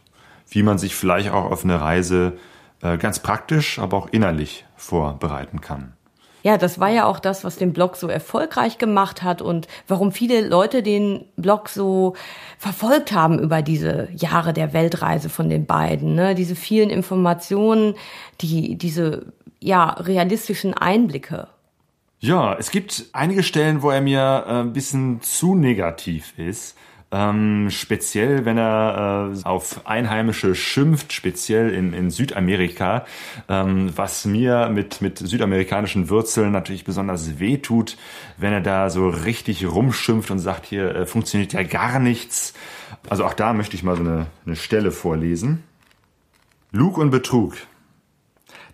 wie 0.54 0.62
man 0.62 0.78
sich 0.78 0.94
vielleicht 0.94 1.30
auch 1.30 1.50
auf 1.50 1.64
eine 1.64 1.80
Reise 1.80 2.38
äh, 2.82 2.98
ganz 2.98 3.20
praktisch, 3.20 3.78
aber 3.78 3.96
auch 3.96 4.08
innerlich 4.08 4.64
vorbereiten 4.76 5.60
kann. 5.60 5.94
Ja, 6.42 6.58
das 6.58 6.80
war 6.80 6.90
ja 6.90 7.04
auch 7.04 7.20
das, 7.20 7.44
was 7.44 7.56
den 7.56 7.72
Blog 7.72 7.96
so 7.96 8.08
erfolgreich 8.08 8.78
gemacht 8.78 9.22
hat 9.22 9.40
und 9.42 9.68
warum 9.86 10.10
viele 10.10 10.46
Leute 10.46 10.82
den 10.82 11.24
Blog 11.36 11.68
so 11.68 12.14
verfolgt 12.58 13.12
haben 13.12 13.38
über 13.38 13.62
diese 13.62 14.08
Jahre 14.12 14.52
der 14.52 14.72
Weltreise 14.72 15.28
von 15.28 15.48
den 15.48 15.66
beiden. 15.66 16.16
Ne? 16.16 16.34
Diese 16.34 16.56
vielen 16.56 16.90
Informationen, 16.90 17.94
die, 18.40 18.76
diese 18.76 19.32
ja, 19.60 19.90
realistischen 19.90 20.74
Einblicke. 20.74 21.46
Ja, 22.18 22.54
es 22.54 22.72
gibt 22.72 23.06
einige 23.12 23.44
Stellen, 23.44 23.82
wo 23.82 23.90
er 23.90 24.00
mir 24.00 24.44
äh, 24.46 24.60
ein 24.60 24.72
bisschen 24.72 25.20
zu 25.22 25.54
negativ 25.54 26.36
ist. 26.36 26.76
Ähm, 27.14 27.68
speziell, 27.68 28.46
wenn 28.46 28.56
er 28.56 29.34
äh, 29.34 29.44
auf 29.44 29.86
Einheimische 29.86 30.54
schimpft, 30.54 31.12
speziell 31.12 31.68
in, 31.68 31.92
in 31.92 32.10
Südamerika, 32.10 33.04
ähm, 33.50 33.92
was 33.94 34.24
mir 34.24 34.70
mit, 34.70 35.02
mit 35.02 35.18
südamerikanischen 35.18 36.08
Wurzeln 36.08 36.52
natürlich 36.52 36.84
besonders 36.84 37.38
weh 37.38 37.58
tut, 37.58 37.98
wenn 38.38 38.54
er 38.54 38.62
da 38.62 38.88
so 38.88 39.10
richtig 39.10 39.66
rumschimpft 39.70 40.30
und 40.30 40.38
sagt, 40.38 40.64
hier 40.64 40.94
äh, 40.94 41.06
funktioniert 41.06 41.52
ja 41.52 41.64
gar 41.64 41.98
nichts. 41.98 42.54
Also 43.10 43.26
auch 43.26 43.34
da 43.34 43.52
möchte 43.52 43.76
ich 43.76 43.82
mal 43.82 43.96
so 43.96 44.02
eine, 44.02 44.26
eine 44.46 44.56
Stelle 44.56 44.90
vorlesen. 44.90 45.64
Lug 46.70 46.96
und 46.96 47.10
Betrug. 47.10 47.56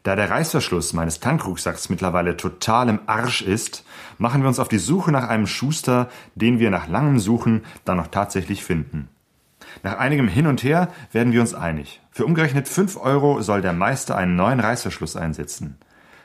Da 0.09 0.17
der 0.17 0.31
Reißverschluss 0.31 0.95
meines 0.95 1.21
Tankrucksacks 1.21 1.91
mittlerweile 1.91 2.35
total 2.39 2.89
im 2.89 3.01
Arsch 3.05 3.43
ist, 3.43 3.85
machen 4.17 4.41
wir 4.41 4.49
uns 4.49 4.59
auf 4.59 4.69
die 4.69 4.79
Suche 4.79 5.13
nach 5.13 5.29
einem 5.29 5.47
Schuster, 5.47 6.09
den 6.35 6.59
wir 6.59 6.71
nach 6.71 6.89
langem 6.89 7.19
Suchen 7.19 7.63
dann 7.85 7.99
noch 7.99 8.07
tatsächlich 8.07 8.65
finden. 8.65 9.11
Nach 9.83 9.99
einigem 9.99 10.27
Hin 10.27 10.47
und 10.47 10.63
Her 10.63 10.89
werden 11.13 11.35
wir 11.35 11.43
uns 11.43 11.53
einig. 11.53 12.01
Für 12.11 12.25
umgerechnet 12.25 12.69
fünf 12.69 12.97
Euro 12.97 13.43
soll 13.43 13.61
der 13.61 13.75
Meister 13.75 14.17
einen 14.17 14.35
neuen 14.35 14.61
Reißverschluss 14.61 15.15
einsetzen. 15.15 15.77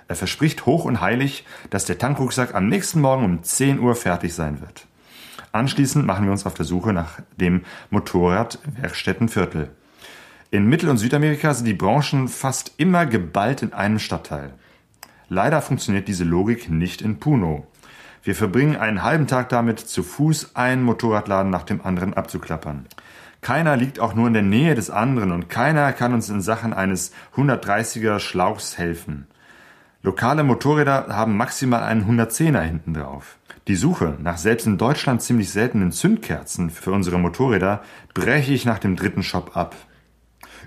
Er 0.07 0.15
verspricht 0.15 0.65
hoch 0.65 0.85
und 0.85 1.01
heilig, 1.01 1.45
dass 1.69 1.83
der 1.83 1.97
Tankrucksack 1.97 2.55
am 2.55 2.69
nächsten 2.69 3.01
Morgen 3.01 3.25
um 3.25 3.43
10 3.43 3.81
Uhr 3.81 3.95
fertig 3.95 4.33
sein 4.33 4.61
wird. 4.61 4.87
Anschließend 5.51 6.05
machen 6.05 6.23
wir 6.23 6.31
uns 6.31 6.45
auf 6.45 6.53
der 6.53 6.63
Suche 6.63 6.93
nach 6.93 7.19
dem 7.35 7.65
Motorradwerkstättenviertel. 7.89 9.71
In 10.53 10.67
Mittel- 10.67 10.89
und 10.89 10.99
Südamerika 10.99 11.51
sind 11.51 11.65
die 11.65 11.73
Branchen 11.73 12.27
fast 12.27 12.73
immer 12.77 13.07
geballt 13.07 13.63
in 13.63 13.73
einem 13.73 13.97
Stadtteil. 13.97 14.53
Leider 15.27 15.63
funktioniert 15.63 16.07
diese 16.07 16.25
Logik 16.25 16.69
nicht 16.69 17.01
in 17.01 17.17
Puno. 17.17 17.65
Wir 18.21 18.35
verbringen 18.35 18.75
einen 18.75 19.01
halben 19.01 19.25
Tag 19.25 19.49
damit, 19.49 19.79
zu 19.79 20.03
Fuß 20.03 20.55
einen 20.55 20.83
Motorradladen 20.83 21.49
nach 21.49 21.63
dem 21.63 21.83
anderen 21.83 22.13
abzuklappern. 22.13 22.85
Keiner 23.41 23.75
liegt 23.75 23.99
auch 23.99 24.13
nur 24.13 24.27
in 24.27 24.33
der 24.33 24.43
Nähe 24.43 24.75
des 24.75 24.91
anderen 24.91 25.31
und 25.31 25.49
keiner 25.49 25.91
kann 25.91 26.13
uns 26.13 26.29
in 26.29 26.39
Sachen 26.39 26.71
eines 26.71 27.13
130er 27.35 28.19
Schlauchs 28.19 28.77
helfen. 28.77 29.25
Lokale 30.03 30.43
Motorräder 30.43 31.07
haben 31.09 31.35
maximal 31.35 31.81
einen 31.81 32.07
110er 32.07 32.61
hinten 32.61 32.93
drauf. 32.93 33.39
Die 33.67 33.75
Suche 33.75 34.17
nach 34.21 34.37
selbst 34.37 34.67
in 34.67 34.77
Deutschland 34.77 35.23
ziemlich 35.23 35.49
seltenen 35.49 35.91
Zündkerzen 35.91 36.69
für 36.69 36.91
unsere 36.91 37.17
Motorräder 37.17 37.81
breche 38.13 38.53
ich 38.53 38.65
nach 38.65 38.77
dem 38.77 38.95
dritten 38.95 39.23
Shop 39.23 39.57
ab. 39.57 39.75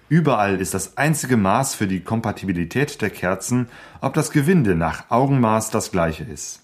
Überall 0.09 0.61
ist 0.61 0.73
das 0.73 0.97
einzige 0.97 1.37
Maß 1.37 1.75
für 1.75 1.89
die 1.89 2.01
Kompatibilität 2.01 3.03
der 3.03 3.11
Kerzen, 3.11 3.69
ob 4.01 4.15
das 4.15 4.31
Gewinde 4.31 4.77
nach 4.77 5.11
Augenmaß 5.11 5.71
das 5.71 5.91
gleiche 5.91 6.23
ist. 6.23 6.63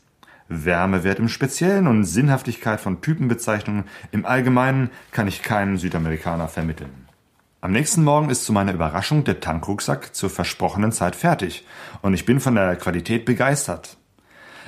Wärmewert 0.48 1.18
im 1.18 1.28
Speziellen 1.28 1.88
und 1.88 2.04
Sinnhaftigkeit 2.04 2.80
von 2.80 3.00
Typenbezeichnungen 3.00 3.84
im 4.12 4.26
Allgemeinen 4.26 4.90
kann 5.10 5.26
ich 5.26 5.42
keinem 5.42 5.76
Südamerikaner 5.76 6.46
vermitteln. 6.46 7.08
Am 7.60 7.72
nächsten 7.72 8.04
Morgen 8.04 8.30
ist 8.30 8.44
zu 8.44 8.52
meiner 8.52 8.74
Überraschung 8.74 9.24
der 9.24 9.40
Tankrucksack 9.40 10.14
zur 10.14 10.30
versprochenen 10.30 10.92
Zeit 10.92 11.16
fertig 11.16 11.66
und 12.00 12.14
ich 12.14 12.26
bin 12.26 12.38
von 12.38 12.54
der 12.54 12.76
Qualität 12.76 13.24
begeistert. 13.24 13.96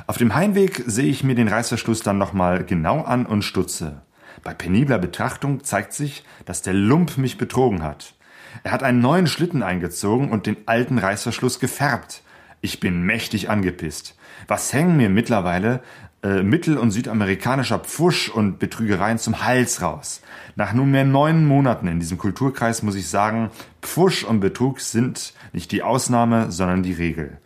Auf 0.09 0.17
dem 0.17 0.35
Heimweg 0.35 0.83
sehe 0.87 1.11
ich 1.11 1.23
mir 1.23 1.37
den 1.37 1.49
Reißverschluss 1.49 2.03
dann 2.03 2.19
nochmal 2.19 2.65
genau 2.65 3.03
an 3.03 3.25
und 3.25 3.43
stutze. 3.43 4.03
Bei 4.43 4.53
penibler 4.53 4.99
Betrachtung 4.99 5.63
zeigt 5.63 5.93
sich, 5.93 6.25
dass 6.45 6.63
der 6.63 6.75
Lump 6.75 7.19
mich 7.19 7.39
betrogen 7.39 7.83
hat. 7.83 8.15
Er 8.63 8.73
hat 8.73 8.83
einen 8.83 9.01
neuen 9.01 9.27
Schlitten 9.27 9.63
eingezogen 9.63 10.31
und 10.31 10.47
den 10.47 10.57
alten 10.67 10.99
Reißverschluss 10.99 11.61
gefärbt. 11.61 12.23
Ich 12.61 12.81
bin 12.81 13.03
mächtig 13.03 13.51
angepisst. 13.51 14.17
Was 14.49 14.73
hängen 14.73 14.97
mir 14.97 15.11
mittlerweile 15.11 15.83
äh, 16.23 16.43
mittel- 16.43 16.79
und 16.79 16.93
südamerikanischer 16.93 17.79
Pfusch 17.79 18.31
und 18.31 18.59
Betrügereien 18.59 19.19
zum 19.19 19.45
Hals 19.45 19.83
raus? 19.83 20.23
Nach 20.57 20.73
nunmehr 20.73 21.05
neun 21.05 21.47
Monaten 21.47 21.89
in 21.89 22.01
diesem 22.01 22.17
Kulturkreis 22.17 22.83
muss 22.83 22.95
ich 22.95 23.09
sagen, 23.09 23.51
Pfusch 23.83 24.25
und 24.25 24.41
Betrug 24.41 24.81
sind 24.81 25.35
nicht 25.53 25.73
die 25.73 25.83
Ausnahme, 25.83 26.51
sondern 26.53 26.83
die 26.83 26.93
Regel. 26.93 27.39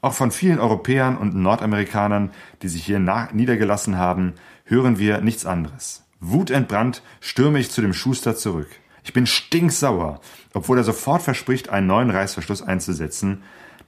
Auch 0.00 0.14
von 0.14 0.30
vielen 0.30 0.60
Europäern 0.60 1.16
und 1.16 1.34
Nordamerikanern, 1.34 2.30
die 2.62 2.68
sich 2.68 2.84
hier 2.84 3.00
niedergelassen 3.32 3.98
haben, 3.98 4.34
hören 4.64 4.98
wir 4.98 5.20
nichts 5.20 5.44
anderes. 5.44 6.04
Wutentbrannt 6.20 7.02
stürme 7.20 7.58
ich 7.58 7.70
zu 7.70 7.80
dem 7.80 7.92
Schuster 7.92 8.36
zurück. 8.36 8.68
Ich 9.08 9.14
bin 9.14 9.24
stinksauer, 9.24 10.20
obwohl 10.52 10.76
er 10.76 10.84
sofort 10.84 11.22
verspricht, 11.22 11.70
einen 11.70 11.86
neuen 11.86 12.10
Reißverschluss 12.10 12.60
einzusetzen. 12.60 13.42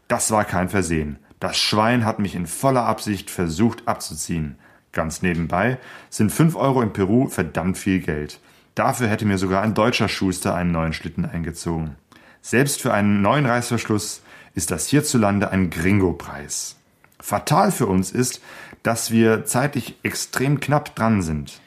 Das 0.08 0.30
war 0.30 0.46
kein 0.46 0.70
Versehen. 0.70 1.18
Das 1.40 1.58
Schwein 1.58 2.06
hat 2.06 2.20
mich 2.20 2.34
in 2.34 2.46
voller 2.46 2.86
Absicht 2.86 3.28
versucht 3.28 3.86
abzuziehen. 3.86 4.56
Ganz 4.92 5.20
nebenbei 5.20 5.76
sind 6.08 6.32
fünf 6.32 6.56
Euro 6.56 6.80
in 6.80 6.94
Peru 6.94 7.28
verdammt 7.28 7.76
viel 7.76 8.00
Geld. 8.00 8.40
Dafür 8.74 9.08
hätte 9.08 9.26
mir 9.26 9.36
sogar 9.36 9.60
ein 9.60 9.74
deutscher 9.74 10.08
Schuster 10.08 10.54
einen 10.54 10.72
neuen 10.72 10.94
Schlitten 10.94 11.26
eingezogen. 11.26 11.96
Selbst 12.40 12.80
für 12.80 12.94
einen 12.94 13.20
neuen 13.20 13.44
Reißverschluss 13.44 14.22
ist 14.54 14.70
das 14.70 14.86
hierzulande 14.86 15.50
ein 15.50 15.68
Gringo-Preis. 15.68 16.76
Fatal 17.20 17.72
für 17.72 17.88
uns 17.88 18.10
ist, 18.10 18.40
dass 18.82 19.10
wir 19.10 19.44
zeitlich 19.44 19.96
extrem 20.02 20.60
knapp 20.60 20.96
dran 20.96 21.20
sind. 21.20 21.60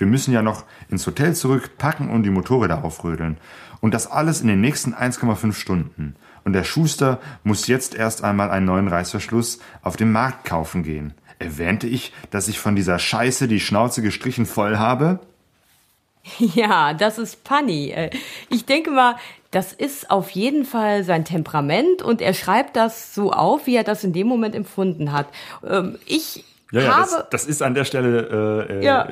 Wir 0.00 0.06
müssen 0.06 0.32
ja 0.32 0.40
noch 0.40 0.64
ins 0.88 1.06
Hotel 1.06 1.34
zurück, 1.34 1.72
packen 1.76 2.08
und 2.08 2.22
die 2.22 2.30
Motorräder 2.30 2.84
aufrödeln. 2.84 3.36
Und 3.82 3.92
das 3.92 4.10
alles 4.10 4.40
in 4.40 4.48
den 4.48 4.62
nächsten 4.62 4.94
1,5 4.94 5.52
Stunden. 5.52 6.16
Und 6.42 6.54
der 6.54 6.64
Schuster 6.64 7.20
muss 7.44 7.66
jetzt 7.66 7.94
erst 7.94 8.24
einmal 8.24 8.50
einen 8.50 8.64
neuen 8.64 8.88
Reißverschluss 8.88 9.58
auf 9.82 9.96
dem 9.96 10.10
Markt 10.10 10.46
kaufen 10.46 10.82
gehen. 10.82 11.12
Erwähnte 11.38 11.86
ich, 11.86 12.14
dass 12.30 12.48
ich 12.48 12.58
von 12.58 12.76
dieser 12.76 12.98
Scheiße 12.98 13.46
die 13.46 13.60
Schnauze 13.60 14.00
gestrichen 14.00 14.46
voll 14.46 14.78
habe? 14.78 15.20
Ja, 16.38 16.92
das 16.92 17.18
ist 17.18 17.44
Panny. 17.44 17.90
Äh, 17.90 18.10
ich 18.50 18.66
denke 18.66 18.90
mal, 18.90 19.16
das 19.50 19.72
ist 19.72 20.10
auf 20.10 20.30
jeden 20.30 20.64
Fall 20.66 21.02
sein 21.02 21.24
Temperament 21.24 22.02
und 22.02 22.20
er 22.20 22.34
schreibt 22.34 22.76
das 22.76 23.14
so 23.14 23.32
auf, 23.32 23.66
wie 23.66 23.74
er 23.74 23.84
das 23.84 24.04
in 24.04 24.12
dem 24.12 24.26
Moment 24.26 24.54
empfunden 24.54 25.12
hat. 25.12 25.28
Ähm, 25.66 25.98
ich 26.06 26.44
ja, 26.72 26.82
ja, 26.82 26.96
habe, 26.96 27.10
das, 27.10 27.30
das 27.30 27.44
ist 27.46 27.62
an 27.62 27.74
der 27.74 27.84
Stelle 27.84 28.66
äh, 28.68 28.80
äh 28.80 28.84
ja. 28.84 29.08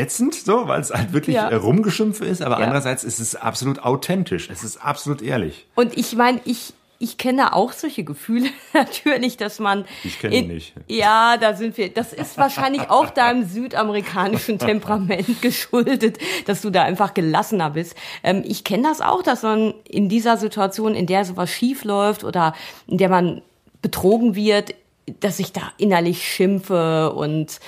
Ätzend, 0.00 0.34
so, 0.34 0.66
weil 0.68 0.80
es 0.80 0.90
halt 0.90 1.12
wirklich 1.12 1.36
Ja. 1.36 1.48
äh, 1.48 1.54
rumgeschimpft 1.54 2.22
ist, 2.22 2.42
aber 2.42 2.58
Ja. 2.58 2.64
andererseits 2.64 3.04
ist 3.04 3.18
es 3.20 3.36
absolut 3.36 3.80
authentisch. 3.80 4.48
Es 4.50 4.64
ist 4.64 4.78
absolut 4.84 5.22
ehrlich. 5.22 5.66
Und 5.74 5.96
ich 5.96 6.16
meine, 6.16 6.40
ich, 6.44 6.72
ich 7.02 7.16
kenne 7.16 7.54
auch 7.54 7.72
solche 7.72 8.04
Gefühle 8.04 8.48
natürlich, 8.74 9.36
dass 9.38 9.58
man. 9.58 9.84
Ich 10.04 10.18
kenne 10.18 10.36
ihn 10.36 10.48
nicht. 10.48 10.74
Ja, 10.86 11.36
da 11.38 11.54
sind 11.54 11.78
wir. 11.78 11.88
Das 11.88 12.12
ist 12.12 12.36
wahrscheinlich 12.36 12.90
auch 12.90 13.08
deinem 13.20 13.44
südamerikanischen 13.48 14.58
Temperament 14.58 15.26
geschuldet, 15.42 16.18
dass 16.46 16.60
du 16.60 16.68
da 16.70 16.82
einfach 16.82 17.14
gelassener 17.14 17.70
bist. 17.70 17.94
Ähm, 18.22 18.42
ich 18.46 18.64
kenne 18.64 18.82
das 18.88 19.00
auch, 19.00 19.22
dass 19.22 19.42
man 19.42 19.72
in 19.88 20.08
dieser 20.08 20.36
Situation, 20.36 20.94
in 20.94 21.06
der 21.06 21.24
sowas 21.24 21.50
schief 21.50 21.84
läuft 21.84 22.22
oder 22.24 22.54
in 22.86 22.98
der 22.98 23.08
man 23.08 23.40
betrogen 23.82 24.34
wird, 24.34 24.74
dass 25.20 25.38
ich 25.38 25.52
da 25.52 25.62
innerlich 25.78 26.22
schimpfe 26.28 27.12
und 27.14 27.60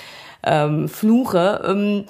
ähm, 0.43 0.89
fluche. 0.89 1.61
Ähm, 1.65 2.05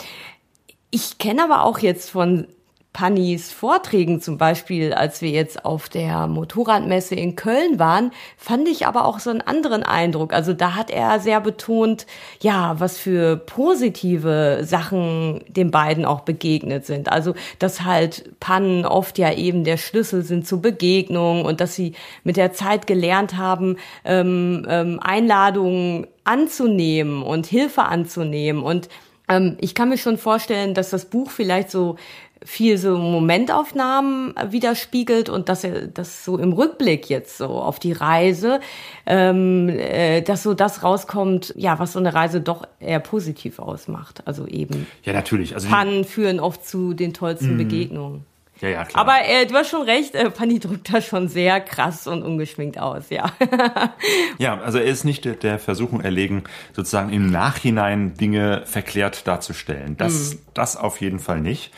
ich 0.92 1.18
kenne 1.18 1.44
aber 1.44 1.64
auch 1.64 1.80
jetzt 1.80 2.10
von 2.10 2.48
Pannys 2.94 3.52
Vorträgen 3.52 4.22
zum 4.22 4.38
Beispiel, 4.38 4.94
als 4.94 5.22
wir 5.24 5.32
jetzt 5.32 5.66
auf 5.66 5.90
der 5.90 6.28
Motorradmesse 6.28 7.16
in 7.16 7.36
Köln 7.36 7.80
waren, 7.80 8.12
fand 8.38 8.68
ich 8.68 8.86
aber 8.86 9.06
auch 9.06 9.18
so 9.20 9.32
einen 9.32 9.42
anderen 9.42 9.82
Eindruck. 9.82 10.32
Also 10.32 10.54
da 10.54 10.76
hat 10.76 10.92
er 10.92 11.20
sehr 11.20 11.42
betont, 11.42 12.06
ja, 12.40 12.80
was 12.80 13.00
für 13.00 13.36
positive 13.36 14.60
Sachen 14.62 15.44
den 15.48 15.72
beiden 15.72 16.06
auch 16.06 16.22
begegnet 16.22 16.86
sind. 16.86 17.12
Also, 17.12 17.34
dass 17.58 17.84
halt 17.84 18.40
Pannen 18.40 18.86
oft 18.86 19.18
ja 19.18 19.34
eben 19.34 19.64
der 19.64 19.78
Schlüssel 19.78 20.22
sind 20.22 20.48
zur 20.48 20.62
Begegnung 20.62 21.46
und 21.46 21.62
dass 21.62 21.74
sie 21.74 21.94
mit 22.24 22.38
der 22.38 22.54
Zeit 22.54 22.86
gelernt 22.86 23.38
haben, 23.38 23.78
ähm, 24.06 24.68
ähm, 24.70 25.00
Einladungen 25.02 26.06
anzunehmen 26.26 27.24
und 27.24 27.48
Hilfe 27.48 27.84
anzunehmen 27.86 28.62
und 28.62 28.88
ähm, 29.30 29.58
ich 29.60 29.76
kann 29.76 29.90
mir 29.90 29.98
schon 29.98 30.18
vorstellen, 30.18 30.74
dass 30.74 30.90
das 30.90 31.06
Buch 31.06 31.30
vielleicht 31.32 31.72
so 31.72 31.98
viel 32.46 32.78
so 32.78 32.98
Momentaufnahmen 32.98 34.34
widerspiegelt 34.50 35.30
und 35.30 35.50
dass 35.50 35.64
er 35.64 35.88
das 35.88 36.26
so 36.26 36.38
im 36.38 36.54
Rückblick 36.54 37.10
jetzt 37.10 37.38
so 37.38 37.48
auf 37.48 37.80
die 37.80 37.92
Reise, 37.92 38.60
ähm, 39.06 39.70
äh, 39.70 40.22
dass 40.22 40.44
so 40.44 40.54
das 40.54 40.84
rauskommt, 40.84 41.54
ja, 41.58 41.80
was 41.80 41.94
so 41.94 42.00
eine 42.00 42.14
Reise 42.14 42.42
doch 42.42 42.68
eher 42.80 43.00
positiv 43.00 43.60
ausmacht. 43.60 44.24
Also 44.26 44.48
eben 44.48 44.88
Ja, 45.04 45.14
natürlich. 45.14 45.54
Also 45.56 45.70
Pannen 45.70 46.04
führen 46.04 46.40
oft 46.40 46.66
zu 46.66 46.94
den 46.94 47.14
tollsten 47.14 47.58
Begegnungen. 47.58 48.26
ja, 48.62 48.70
ja, 48.70 48.86
klar. 48.86 49.02
Aber 49.02 49.28
äh, 49.28 49.46
du 49.46 49.56
hast 49.56 49.70
schon 49.70 49.84
recht, 49.84 50.16
äh, 50.16 50.30
Panni 50.30 50.60
drückt 50.60 50.94
da 50.94 51.02
schon 51.02 51.28
sehr 51.28 51.60
krass 51.62 52.08
und 52.08 52.24
ungeschminkt 52.24 52.78
aus, 52.78 53.10
ja. 53.10 53.32
Ja, 54.38 54.60
also 54.60 54.78
er 54.80 54.86
ist 54.86 55.04
nicht 55.04 55.26
der, 55.26 55.36
der 55.36 55.60
Versuchung 55.60 56.02
erlegen, 56.02 56.44
sozusagen 56.74 57.12
im 57.12 57.28
Nachhinein 57.28 58.16
Dinge 58.16 58.64
verklärt 58.66 59.28
darzustellen. 59.28 59.96
Das, 59.98 60.38
das 60.54 60.76
auf 60.76 61.00
jeden 61.02 61.20
Fall 61.20 61.40
nicht. 61.40 61.72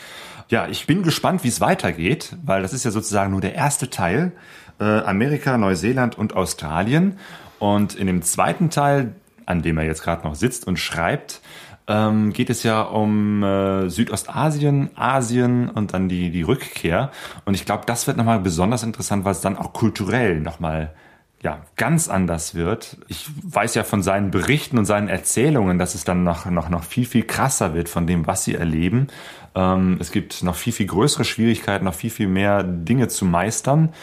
Ja, 0.50 0.68
ich 0.68 0.86
bin 0.86 1.02
gespannt, 1.02 1.44
wie 1.44 1.48
es 1.48 1.60
weitergeht, 1.60 2.36
weil 2.44 2.62
das 2.62 2.74
ist 2.74 2.86
ja 2.86 2.92
sozusagen 2.92 3.32
nur 3.32 3.42
der 3.42 3.56
erste 3.56 3.90
Teil. 3.90 4.32
Äh, 4.80 4.84
Amerika, 4.84 5.58
Neuseeland 5.58 6.18
und 6.18 6.36
Australien. 6.36 7.18
Und 7.60 7.96
in 7.96 8.08
dem 8.08 8.22
zweiten 8.22 8.70
Teil, 8.70 9.16
an 9.46 9.62
dem 9.62 9.78
er 9.78 9.86
jetzt 9.86 10.04
gerade 10.04 10.28
noch 10.28 10.36
sitzt 10.36 10.68
und 10.68 10.78
schreibt, 10.78 11.42
ähm, 11.88 12.34
geht 12.34 12.50
es 12.50 12.64
ja 12.64 12.82
um 12.82 13.44
äh, 13.44 13.90
Südostasien, 13.90 14.90
Asien 14.96 15.70
und 15.70 15.94
dann 15.94 16.10
die, 16.10 16.30
die 16.30 16.42
Rückkehr. 16.44 17.12
Und 17.46 17.54
ich 17.54 17.66
glaube, 17.66 17.84
das 17.86 18.06
wird 18.08 18.18
nochmal 18.18 18.40
besonders 18.40 18.84
interessant, 18.84 19.26
weil 19.26 19.34
es 19.34 19.42
dann 19.42 19.58
auch 19.58 19.74
kulturell 19.74 20.40
nochmal 20.42 20.94
ja, 21.41 21.62
ganz 21.76 22.10
anders 22.10 22.56
wird. 22.56 22.98
Ich 23.08 23.28
weiß 23.43 23.76
ja 23.76 23.84
von 23.84 24.02
seinen 24.02 24.32
Berichten 24.32 24.78
und 24.78 24.86
seinen 24.86 25.10
Erzählungen, 25.10 25.78
dass 25.78 25.93
es 25.93 26.04
dann 26.04 26.24
noch, 26.24 26.45
noch, 26.45 26.69
noch 26.69 26.84
viel, 26.84 27.06
viel 27.06 27.24
krasser 27.24 27.74
wird 27.74 27.88
von 27.89 28.08
dem, 28.08 28.26
was 28.26 28.43
sie 28.43 28.56
erleben. 28.56 29.08
Ähm, 29.54 29.98
es 30.00 30.12
gibt 30.12 30.43
noch 30.43 30.56
viel, 30.56 30.74
viel 30.74 30.88
größere 30.88 31.24
Schwierigkeiten, 31.24 31.86
noch 31.86 31.93
viel, 31.93 32.10
viel 32.10 32.28
mehr 32.28 32.63
Dinge 32.63 33.08
zu 33.08 33.26
meistern. 33.26 33.93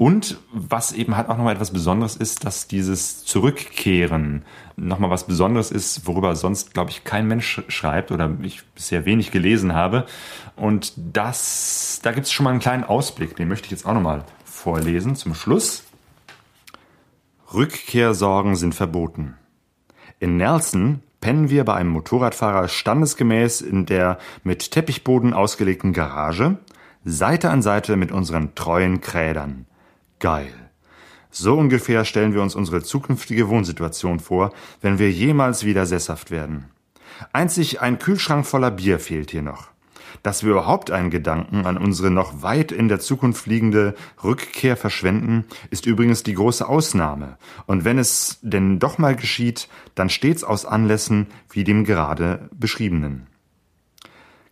Und 0.00 0.38
was 0.50 0.92
eben 0.92 1.16
halt 1.16 1.28
auch 1.28 1.36
nochmal 1.36 1.54
etwas 1.54 1.72
Besonderes 1.72 2.16
ist, 2.16 2.46
dass 2.46 2.66
dieses 2.66 3.22
Zurückkehren 3.26 4.46
nochmal 4.76 5.10
was 5.10 5.26
Besonderes 5.26 5.70
ist, 5.70 6.06
worüber 6.06 6.34
sonst, 6.36 6.72
glaube 6.72 6.90
ich, 6.90 7.04
kein 7.04 7.28
Mensch 7.28 7.62
schreibt 7.68 8.10
oder 8.10 8.34
ich 8.40 8.62
bisher 8.74 9.04
wenig 9.04 9.30
gelesen 9.30 9.74
habe. 9.74 10.06
Und 10.56 10.94
das, 10.96 12.00
da 12.02 12.12
gibt 12.12 12.26
es 12.26 12.32
schon 12.32 12.44
mal 12.44 12.50
einen 12.50 12.60
kleinen 12.60 12.84
Ausblick, 12.84 13.36
den 13.36 13.48
möchte 13.48 13.66
ich 13.66 13.72
jetzt 13.72 13.84
auch 13.84 13.92
nochmal 13.92 14.24
vorlesen 14.46 15.16
zum 15.16 15.34
Schluss. 15.34 15.84
Rückkehrsorgen 17.52 18.54
sind 18.54 18.74
verboten. 18.74 19.36
In 20.20 20.36
Nelson 20.36 21.02
pennen 21.20 21.50
wir 21.50 21.64
bei 21.64 21.74
einem 21.74 21.90
Motorradfahrer 21.90 22.68
standesgemäß 22.68 23.60
in 23.60 23.86
der 23.86 24.18
mit 24.44 24.70
Teppichboden 24.70 25.32
ausgelegten 25.34 25.92
Garage, 25.92 26.58
Seite 27.04 27.50
an 27.50 27.62
Seite 27.62 27.96
mit 27.96 28.12
unseren 28.12 28.54
treuen 28.54 29.00
Krädern. 29.00 29.66
Geil. 30.20 30.52
So 31.30 31.56
ungefähr 31.56 32.04
stellen 32.04 32.34
wir 32.34 32.42
uns 32.42 32.54
unsere 32.54 32.82
zukünftige 32.82 33.48
Wohnsituation 33.48 34.20
vor, 34.20 34.52
wenn 34.80 34.98
wir 34.98 35.10
jemals 35.10 35.64
wieder 35.64 35.86
sesshaft 35.86 36.30
werden. 36.30 36.66
Einzig 37.32 37.80
ein 37.80 37.98
Kühlschrank 37.98 38.46
voller 38.46 38.70
Bier 38.70 38.98
fehlt 38.98 39.30
hier 39.30 39.42
noch. 39.42 39.68
Dass 40.22 40.42
wir 40.44 40.52
überhaupt 40.52 40.90
einen 40.90 41.10
Gedanken 41.10 41.66
an 41.66 41.76
unsere 41.76 42.10
noch 42.10 42.42
weit 42.42 42.72
in 42.72 42.88
der 42.88 43.00
Zukunft 43.00 43.46
liegende 43.46 43.94
Rückkehr 44.22 44.76
verschwenden, 44.76 45.44
ist 45.70 45.86
übrigens 45.86 46.22
die 46.22 46.34
große 46.34 46.68
Ausnahme. 46.68 47.36
Und 47.66 47.84
wenn 47.84 47.98
es 47.98 48.38
denn 48.42 48.78
doch 48.78 48.98
mal 48.98 49.16
geschieht, 49.16 49.68
dann 49.94 50.10
stets 50.10 50.44
aus 50.44 50.64
Anlässen 50.64 51.28
wie 51.50 51.64
dem 51.64 51.84
gerade 51.84 52.48
beschriebenen. 52.52 53.26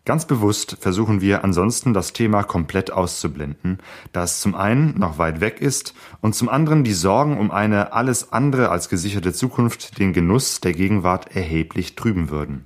Ganz 0.09 0.25
bewusst 0.25 0.79
versuchen 0.81 1.21
wir 1.21 1.45
ansonsten 1.45 1.93
das 1.93 2.15
Thema 2.15 2.43
komplett 2.43 2.91
auszublenden, 2.91 3.79
da 4.13 4.23
es 4.23 4.41
zum 4.41 4.55
einen 4.55 4.99
noch 4.99 5.19
weit 5.19 5.43
weg 5.43 5.61
ist 5.61 5.93
und 6.23 6.35
zum 6.35 6.49
anderen 6.49 6.83
die 6.83 6.95
Sorgen 6.95 7.37
um 7.37 7.51
eine 7.51 7.93
alles 7.93 8.33
andere 8.33 8.71
als 8.71 8.89
gesicherte 8.89 9.35
Zukunft 9.35 9.99
den 9.99 10.15
Genuss 10.15 10.63
der 10.63 10.73
Gegenwart 10.73 11.37
erheblich 11.37 11.95
trüben 11.95 12.31
würden. 12.31 12.65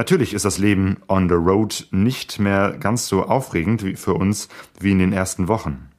Natürlich 0.00 0.32
ist 0.32 0.46
das 0.46 0.56
Leben 0.56 0.96
on 1.08 1.28
the 1.28 1.34
road 1.34 1.86
nicht 1.90 2.38
mehr 2.38 2.74
ganz 2.80 3.06
so 3.06 3.24
aufregend 3.24 3.98
für 3.98 4.14
uns 4.14 4.48
wie 4.78 4.92
in 4.92 4.98
den 4.98 5.12
ersten 5.12 5.46
Wochen. 5.46 5.90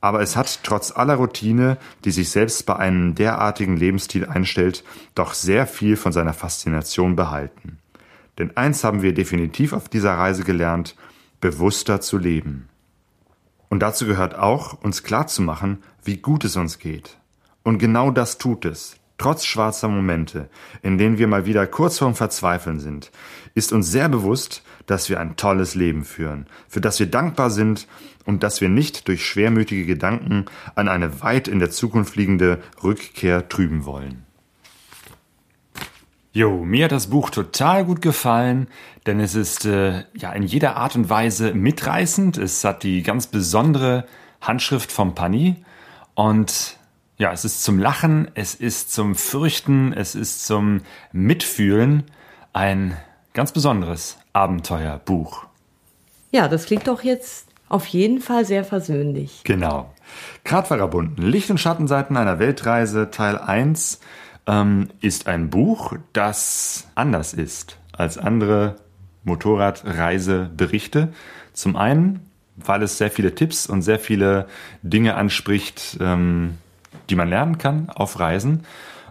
aber 0.00 0.20
es 0.20 0.34
hat 0.34 0.64
trotz 0.64 0.90
aller 0.90 1.14
Routine, 1.14 1.78
die 2.04 2.10
sich 2.10 2.30
selbst 2.30 2.66
bei 2.66 2.74
einem 2.74 3.14
derartigen 3.14 3.76
Lebensstil 3.76 4.26
einstellt, 4.26 4.82
doch 5.14 5.32
sehr 5.32 5.68
viel 5.68 5.96
von 5.96 6.10
seiner 6.10 6.32
Faszination 6.32 7.14
behalten. 7.14 7.78
Denn 8.36 8.56
eins 8.56 8.82
haben 8.82 9.00
wir 9.00 9.14
definitiv 9.14 9.74
auf 9.74 9.88
dieser 9.88 10.14
Reise 10.14 10.42
gelernt, 10.42 10.96
bewusster 11.40 12.00
zu 12.00 12.18
leben. 12.18 12.68
Und 13.68 13.78
dazu 13.78 14.06
gehört 14.06 14.34
auch, 14.34 14.82
uns 14.82 15.04
klarzumachen, 15.04 15.84
wie 16.02 16.16
gut 16.16 16.44
es 16.44 16.56
uns 16.56 16.80
geht. 16.80 17.16
Und 17.62 17.78
genau 17.78 18.10
das 18.10 18.38
tut 18.38 18.64
es. 18.64 18.96
Trotz 19.20 19.44
schwarzer 19.44 19.88
Momente, 19.88 20.48
in 20.80 20.96
denen 20.96 21.18
wir 21.18 21.26
mal 21.26 21.44
wieder 21.44 21.66
kurz 21.66 21.98
vorm 21.98 22.14
Verzweifeln 22.14 22.80
sind, 22.80 23.10
ist 23.54 23.70
uns 23.70 23.90
sehr 23.90 24.08
bewusst, 24.08 24.62
dass 24.86 25.10
wir 25.10 25.20
ein 25.20 25.36
tolles 25.36 25.74
Leben 25.74 26.04
führen, 26.04 26.46
für 26.68 26.80
das 26.80 26.98
wir 27.00 27.06
dankbar 27.06 27.50
sind 27.50 27.86
und 28.24 28.42
dass 28.42 28.62
wir 28.62 28.70
nicht 28.70 29.08
durch 29.08 29.26
schwermütige 29.26 29.84
Gedanken 29.84 30.46
an 30.74 30.88
eine 30.88 31.20
weit 31.20 31.48
in 31.48 31.58
der 31.58 31.68
Zukunft 31.68 32.16
liegende 32.16 32.62
Rückkehr 32.82 33.46
trüben 33.50 33.84
wollen. 33.84 34.24
Jo, 36.32 36.64
mir 36.64 36.86
hat 36.86 36.92
das 36.92 37.08
Buch 37.08 37.28
total 37.28 37.84
gut 37.84 38.00
gefallen, 38.00 38.68
denn 39.04 39.20
es 39.20 39.34
ist 39.34 39.66
äh, 39.66 40.04
ja 40.14 40.32
in 40.32 40.44
jeder 40.44 40.76
Art 40.76 40.96
und 40.96 41.10
Weise 41.10 41.52
mitreißend. 41.52 42.38
Es 42.38 42.64
hat 42.64 42.84
die 42.84 43.02
ganz 43.02 43.26
besondere 43.26 44.06
Handschrift 44.40 44.90
vom 44.90 45.14
Pani 45.14 45.56
und 46.14 46.79
ja, 47.20 47.32
es 47.32 47.44
ist 47.44 47.62
zum 47.62 47.78
Lachen, 47.78 48.30
es 48.34 48.54
ist 48.54 48.94
zum 48.94 49.14
Fürchten, 49.14 49.92
es 49.92 50.14
ist 50.14 50.46
zum 50.46 50.80
Mitfühlen 51.12 52.04
ein 52.54 52.96
ganz 53.34 53.52
besonderes 53.52 54.16
Abenteuerbuch. 54.32 55.44
Ja, 56.30 56.48
das 56.48 56.64
klingt 56.64 56.88
doch 56.88 57.02
jetzt 57.02 57.46
auf 57.68 57.84
jeden 57.88 58.22
Fall 58.22 58.46
sehr 58.46 58.64
versöhnlich. 58.64 59.42
Genau. 59.44 59.92
Gradvagabunden, 60.46 61.22
Licht- 61.22 61.50
und 61.50 61.60
Schattenseiten 61.60 62.16
einer 62.16 62.38
Weltreise, 62.38 63.10
Teil 63.10 63.36
1, 63.36 64.00
ähm, 64.46 64.88
ist 65.02 65.26
ein 65.26 65.50
Buch, 65.50 65.96
das 66.14 66.88
anders 66.94 67.34
ist 67.34 67.76
als 67.92 68.16
andere 68.16 68.76
Motorradreiseberichte. 69.24 71.12
Zum 71.52 71.76
einen, 71.76 72.30
weil 72.56 72.82
es 72.82 72.96
sehr 72.96 73.10
viele 73.10 73.34
Tipps 73.34 73.66
und 73.66 73.82
sehr 73.82 73.98
viele 73.98 74.46
Dinge 74.82 75.16
anspricht, 75.16 75.98
ähm, 76.00 76.56
die 77.10 77.16
man 77.16 77.28
lernen 77.28 77.58
kann 77.58 77.90
auf 77.90 78.18
Reisen. 78.18 78.64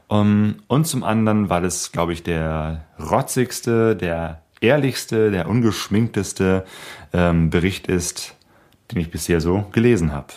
Um, 0.08 0.18
ähm, 0.18 0.56
und 0.68 0.88
zum 0.88 1.04
anderen, 1.04 1.52
weil 1.52 1.66
es, 1.66 1.92
glaube 1.92 2.14
ich, 2.14 2.24
der 2.24 2.86
rotzigste, 3.00 3.96
der 3.96 4.42
ehrlichste, 4.60 5.30
der 5.32 5.48
ungeschminkteste 5.48 6.66
ähm, 7.14 7.52
Bericht 7.52 7.88
ist, 7.88 8.36
den 8.92 9.00
ich 9.00 9.10
bisher 9.12 9.40
so 9.42 9.66
gelesen 9.72 10.12
habe. 10.12 10.28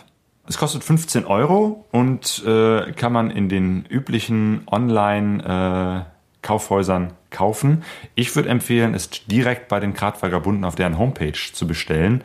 Es 0.47 0.59
kostet 0.59 0.85
15 0.85 1.25
Euro 1.25 1.87
und 1.93 2.45
äh, 2.45 2.93
kann 2.93 3.13
man 3.13 3.31
in 3.31 3.49
den 3.49 3.87
üblichen 3.89 4.63
Online-Kaufhäusern 4.67 7.07
äh, 7.07 7.11
kaufen. 7.31 7.83
Ich 8.15 8.37
würde 8.37 8.49
empfehlen, 8.49 8.95
es 8.95 9.11
direkt 9.27 9.69
bei 9.69 9.79
den 9.81 9.95
Gradvagabunden 9.95 10.65
auf 10.65 10.75
deren 10.75 10.99
Homepage 10.99 11.39
zu 11.53 11.67
bestellen, 11.67 12.23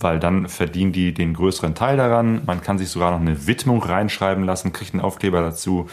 weil 0.00 0.20
dann 0.20 0.48
verdienen 0.48 0.92
die 0.92 1.12
den 1.12 1.34
größeren 1.34 1.74
Teil 1.74 1.96
daran. 1.96 2.42
Man 2.46 2.62
kann 2.62 2.78
sich 2.78 2.88
sogar 2.88 3.10
noch 3.10 3.20
eine 3.20 3.46
Widmung 3.46 3.82
reinschreiben 3.82 4.44
lassen, 4.44 4.72
kriegt 4.72 4.94
einen 4.94 5.02
Aufkleber 5.02 5.40
dazu. 5.40 5.88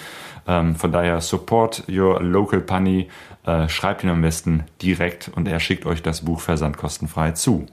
Ähm, 0.48 0.76
von 0.76 0.91
daher 0.91 1.22
support 1.22 1.84
your 1.89 2.22
local 2.22 2.62
punny. 2.62 3.10
Äh, 3.46 3.70
schreibt 3.70 4.04
ihn 4.04 4.10
am 4.10 4.22
besten 4.22 4.63
direkt 4.82 5.30
und 5.36 5.48
er 5.48 5.60
schickt 5.60 5.86
euch 5.86 6.02
das 6.02 6.22
Buch 6.22 6.41
versandkostenfrei 6.41 7.32
zu. 7.32 7.65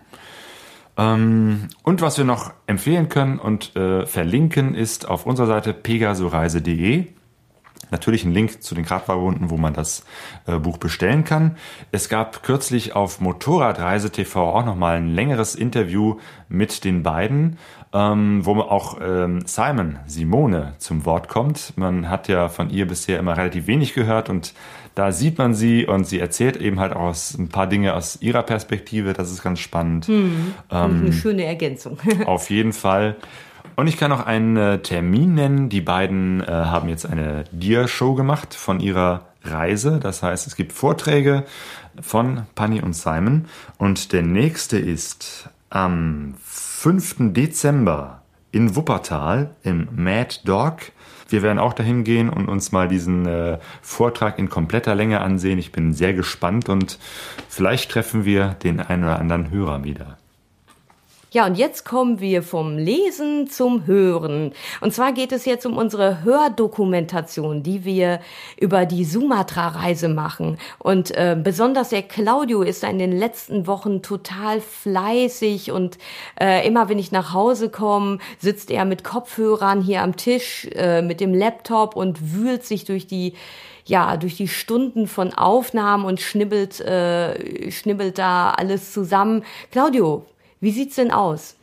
Ähm, 0.97 1.69
und 1.83 2.03
was 2.03 2.19
wir 2.19 2.25
noch 2.25 2.53
empfehlen 2.67 3.09
können 3.09 3.39
und 3.39 3.75
äh, 3.77 4.07
verlinken 4.07 4.75
ist 4.75 5.09
auf 5.09 5.27
unserer 5.27 5.47
Seite 5.47 5.73
pegasoreise.de 5.73 7.07
natürlich 7.93 8.25
einen 8.25 8.35
Link 8.35 8.63
zu 8.63 8.75
den 8.75 8.85
Gradwagen 8.85 9.51
wo 9.51 9.57
man 9.57 9.75
das 9.75 10.05
äh, 10.47 10.59
Buch 10.59 10.79
bestellen 10.79 11.25
kann. 11.25 11.57
Es 11.93 12.09
gab 12.09 12.43
kürzlich 12.43 12.97
auf 12.97 13.21
Motorradreise 13.21 14.11
TV 14.11 14.53
auch 14.53 14.65
nochmal 14.65 14.97
ein 14.97 15.15
längeres 15.15 15.55
Interview 15.55 16.19
mit 16.49 16.85
den 16.85 17.03
beiden, 17.03 17.59
ähm, 17.93 18.45
wo 18.45 18.55
auch 18.61 18.99
ähm, 19.01 19.43
Simon 19.47 19.99
Simone 20.07 20.75
zum 20.79 21.05
Wort 21.05 21.29
kommt. 21.29 21.75
Man 21.77 22.09
hat 22.09 22.29
ja 22.29 22.49
von 22.49 22.71
ihr 22.71 22.87
bisher 22.89 23.19
immer 23.19 23.37
relativ 23.37 23.67
wenig 23.67 23.95
gehört 23.95 24.29
und 24.29 24.55
da 24.95 25.13
sieht 25.13 25.39
man 25.39 25.55
sie 25.55 25.87
und 25.87 26.07
sie 26.07 26.19
erzählt 26.19 26.57
eben 26.57 26.79
halt 26.79 26.95
auch 26.95 27.15
ein 27.39 27.49
paar 27.49 27.67
Dinge 27.67 27.95
aus 27.95 28.21
ihrer 28.21 28.43
Perspektive. 28.43 29.15
Das 29.15 29.31
ist 29.31 29.43
ganz 29.43 29.61
spannend. 29.61 30.07
Hm, 30.07 30.55
ähm, 30.71 31.01
eine 31.03 31.13
schöne 31.13 31.45
Ergänzung. 31.45 31.99
auf 32.27 32.51
jeden 32.51 32.73
Fall. 32.73 33.17
Und 33.77 33.87
ich 33.87 33.97
kann 33.97 34.11
noch 34.11 34.27
einen 34.27 34.57
äh, 34.57 34.79
Termin 34.81 35.35
nennen. 35.35 35.69
Die 35.69 35.81
beiden 35.81 36.43
äh, 36.43 36.47
haben 36.47 36.89
jetzt 36.89 37.07
eine 37.07 37.45
Dia-Show 37.53 38.15
gemacht 38.15 38.55
von 38.55 38.81
ihrer 38.81 39.27
Reise. 39.45 39.99
Das 39.99 40.23
heißt, 40.23 40.47
es 40.47 40.57
gibt 40.57 40.73
Vorträge 40.73 41.45
von 42.01 42.47
Panny 42.55 42.81
und 42.81 42.95
Simon. 42.95 43.47
Und 43.79 44.13
der 44.13 44.23
nächste 44.23 44.79
ist 44.79 45.49
am 45.71 46.35
5. 46.43 47.33
Dezember 47.33 48.23
in 48.51 48.77
Wuppertal 48.77 49.55
im 49.63 49.89
Mad 49.95 50.41
Dog. 50.45 50.77
Wir 51.29 51.43
werden 51.43 51.59
auch 51.59 51.73
dahin 51.73 52.05
gehen 52.05 52.29
und 52.29 52.49
uns 52.49 52.73
mal 52.73 52.89
diesen 52.89 53.27
äh, 53.27 53.59
Vortrag 53.81 54.39
in 54.39 54.51
kompletter 54.51 54.95
Länge 54.95 55.23
ansehen. 55.23 55.59
Ich 55.59 55.73
bin 55.73 55.95
sehr 55.95 56.13
gespannt 56.13 56.69
und 56.69 56.99
vielleicht 57.49 57.91
treffen 57.91 58.27
wir 58.27 58.49
den 58.63 58.81
einen 58.81 59.05
oder 59.05 59.19
anderen 59.19 59.51
Hörer 59.51 59.83
wieder. 59.83 60.19
Ja, 61.33 61.47
und 61.47 61.57
jetzt 61.57 61.87
kommen 61.87 62.21
wir 62.21 62.43
vom 62.43 62.77
Lesen 62.77 63.49
zum 63.49 63.87
Hören. 63.87 64.53
Und 64.83 64.93
zwar 64.93 65.15
geht 65.15 65.33
es 65.33 65.47
jetzt 65.47 65.65
um 65.65 65.79
unsere 65.79 66.23
Hördokumentation, 66.25 67.63
die 67.63 67.87
wir 67.87 68.21
über 68.61 68.85
die 68.85 69.07
Sumatra-Reise 69.07 70.11
machen. 70.11 70.59
Und 70.79 71.11
äh, 71.13 71.35
besonders 71.43 71.89
der 71.89 72.03
Claudio 72.03 72.61
ist 72.61 72.85
in 72.85 72.99
den 72.99 73.13
letzten 73.13 73.67
Wochen 73.67 74.03
total 74.03 74.61
fleißig 74.61 75.73
und 75.73 75.97
äh, 76.39 76.69
immer 76.69 76.91
wenn 76.91 76.99
ich 76.99 77.13
nach 77.13 77.33
Hause 77.33 77.71
komme, 77.71 78.19
sitzt 78.39 78.71
er 78.71 78.85
mit 78.85 79.03
Kopfhörern 79.03 79.81
hier 79.81 80.03
am 80.03 80.17
Tisch 80.17 80.69
äh, 80.75 81.01
mit 81.01 81.21
dem 81.21 81.33
Laptop 81.33 81.97
und 81.97 82.35
wühlt 82.35 82.63
sich 82.67 82.85
durch 82.85 83.07
die 83.07 83.33
ja, 83.85 84.17
durch 84.17 84.37
die 84.37 84.47
Stunden 84.47 85.09
von 85.09 85.35
Aufnahmen 85.35 86.05
und 86.05 86.21
schnibbelt, 86.21 86.79
äh, 86.81 87.69
schnibbelt 87.73 88.17
da 88.17 88.51
alles 88.51 88.93
zusammen. 88.93 89.45
Claudio, 89.73 90.25
wie 90.63 90.71
sieht's 90.71 90.97
denn 90.97 91.11
aus? 91.11 91.57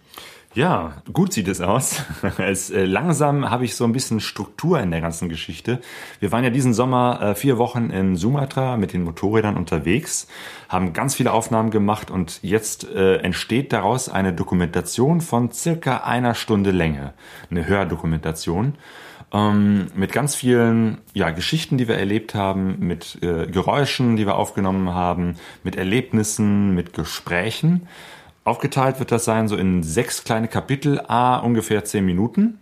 Ja, 0.55 1.03
gut 1.13 1.31
sieht 1.31 1.47
es 1.47 1.61
aus. 1.61 2.03
Es, 2.37 2.69
äh, 2.69 2.83
langsam 2.83 3.49
habe 3.49 3.65
ich 3.65 3.75
so 3.75 3.85
ein 3.85 3.93
bisschen 3.93 4.19
Struktur 4.19 4.79
in 4.79 4.91
der 4.91 4.99
ganzen 4.99 5.29
Geschichte. 5.29 5.79
Wir 6.19 6.31
waren 6.31 6.43
ja 6.43 6.49
diesen 6.49 6.73
Sommer 6.73 7.21
äh, 7.21 7.35
vier 7.35 7.57
Wochen 7.57 7.91
in 7.91 8.15
Sumatra 8.15 8.75
mit 8.75 8.91
den 8.91 9.03
Motorrädern 9.03 9.55
unterwegs, 9.55 10.27
haben 10.67 10.91
ganz 10.91 11.15
viele 11.15 11.31
Aufnahmen 11.31 11.69
gemacht 11.69 12.11
und 12.11 12.39
jetzt 12.41 12.89
äh, 12.89 13.17
entsteht 13.17 13.71
daraus 13.71 14.09
eine 14.09 14.33
Dokumentation 14.33 15.21
von 15.21 15.51
circa 15.51 15.97
einer 15.97 16.33
Stunde 16.33 16.71
Länge, 16.71 17.13
eine 17.49 17.67
Hördokumentation. 17.67 18.73
Ähm, 19.31 19.87
mit 19.95 20.11
ganz 20.11 20.35
vielen 20.35 20.97
ja, 21.13 21.29
Geschichten, 21.29 21.77
die 21.77 21.87
wir 21.87 21.95
erlebt 21.95 22.33
haben, 22.33 22.77
mit 22.79 23.19
äh, 23.21 23.45
Geräuschen, 23.45 24.15
die 24.15 24.25
wir 24.25 24.35
aufgenommen 24.35 24.89
haben, 24.93 25.35
mit 25.63 25.75
Erlebnissen, 25.75 26.73
mit 26.73 26.93
Gesprächen. 26.93 27.87
Aufgeteilt 28.43 28.99
wird 28.99 29.11
das 29.11 29.25
sein 29.25 29.47
so 29.47 29.55
in 29.55 29.83
sechs 29.83 30.23
kleine 30.23 30.47
Kapitel, 30.47 31.01
a 31.07 31.37
ungefähr 31.37 31.83
zehn 31.85 32.05
Minuten. 32.05 32.59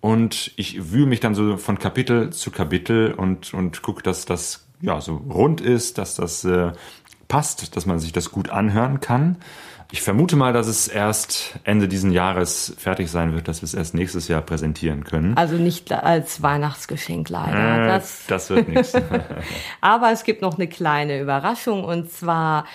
Und 0.00 0.52
ich 0.56 0.92
wühle 0.92 1.06
mich 1.06 1.20
dann 1.20 1.34
so 1.34 1.56
von 1.56 1.78
Kapitel 1.78 2.30
zu 2.30 2.50
Kapitel 2.50 3.12
und, 3.12 3.52
und 3.52 3.82
gucke, 3.82 4.02
dass 4.02 4.24
das 4.24 4.66
ja 4.80 5.00
so 5.00 5.16
rund 5.16 5.60
ist, 5.60 5.98
dass 5.98 6.14
das 6.14 6.44
äh, 6.44 6.72
passt, 7.26 7.76
dass 7.76 7.84
man 7.84 7.98
sich 7.98 8.12
das 8.12 8.30
gut 8.30 8.50
anhören 8.50 9.00
kann. 9.00 9.36
Ich 9.90 10.02
vermute 10.02 10.36
mal, 10.36 10.52
dass 10.52 10.66
es 10.66 10.86
erst 10.86 11.58
Ende 11.64 11.88
diesen 11.88 12.12
Jahres 12.12 12.74
fertig 12.76 13.10
sein 13.10 13.32
wird, 13.32 13.48
dass 13.48 13.62
wir 13.62 13.64
es 13.64 13.72
erst 13.72 13.94
nächstes 13.94 14.28
Jahr 14.28 14.42
präsentieren 14.42 15.02
können. 15.02 15.34
Also 15.36 15.56
nicht 15.56 15.90
als 15.92 16.42
Weihnachtsgeschenk 16.42 17.30
leider. 17.30 17.84
Äh, 17.84 17.88
das, 17.88 18.24
das 18.28 18.50
wird 18.50 18.68
nichts. 18.68 18.92
Aber 19.80 20.12
es 20.12 20.24
gibt 20.24 20.42
noch 20.42 20.56
eine 20.56 20.68
kleine 20.68 21.20
Überraschung 21.20 21.84
und 21.84 22.12
zwar 22.12 22.66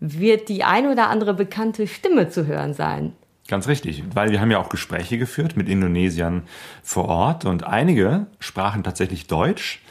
wird 0.00 0.48
die 0.48 0.64
ein 0.64 0.86
oder 0.86 1.08
andere 1.08 1.34
bekannte 1.34 1.86
Stimme 1.86 2.28
zu 2.28 2.46
hören 2.46 2.74
sein. 2.74 3.12
Ganz 3.48 3.68
richtig, 3.68 4.04
weil 4.14 4.30
wir 4.30 4.40
haben 4.40 4.50
ja 4.50 4.58
auch 4.58 4.68
Gespräche 4.68 5.18
geführt 5.18 5.56
mit 5.56 5.68
Indonesiern 5.68 6.42
vor 6.82 7.06
Ort 7.06 7.44
und 7.44 7.64
einige 7.64 8.26
sprachen 8.38 8.84
tatsächlich 8.84 9.26
Deutsch, 9.26 9.82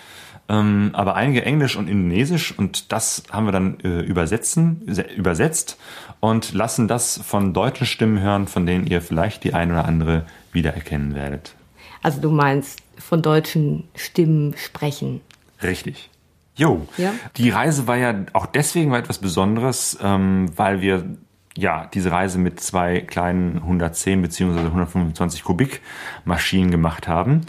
ähm, 0.48 0.92
aber 0.94 1.16
einige 1.16 1.44
Englisch 1.44 1.76
und 1.76 1.90
Indonesisch 1.90 2.58
und 2.58 2.92
das 2.94 3.24
haben 3.30 3.46
wir 3.46 3.52
dann 3.52 3.80
äh, 3.82 4.00
übersetzen, 4.00 4.82
übersetzt 5.16 5.78
und 6.22 6.54
lassen 6.54 6.88
das 6.88 7.20
von 7.22 7.54
deutschen 7.54 7.86
Stimmen 7.86 8.22
hören, 8.22 8.48
von 8.48 8.66
denen 8.66 8.88
ihr 8.88 9.02
vielleicht 9.02 9.44
die 9.44 9.54
ein 9.54 9.72
oder 9.72 9.86
andere 9.86 10.26
wiedererkennen 10.54 11.14
werdet. 11.14 11.54
Also 12.02 12.22
du 12.22 12.32
meinst 12.32 12.80
von 12.98 13.22
deutschen 13.22 13.90
Stimmen 13.96 14.56
sprechen. 14.58 15.22
Richtig. 15.62 16.09
Jo, 16.60 16.86
ja? 16.98 17.14
die 17.38 17.50
Reise 17.50 17.88
war 17.88 17.96
ja 17.96 18.14
auch 18.34 18.46
deswegen 18.46 18.94
etwas 18.94 19.18
Besonderes, 19.18 19.98
ähm, 20.04 20.52
weil 20.58 20.82
wir 20.82 21.06
ja, 21.58 21.90
diese 21.94 22.12
Reise 22.12 22.38
mit 22.38 22.60
zwei 22.60 23.02
kleinen 23.02 23.58
110 23.58 24.22
bzw. 24.22 24.60
125 24.60 25.44
Kubik 25.44 25.82
Maschinen 26.26 26.70
gemacht 26.70 27.08
haben. 27.08 27.42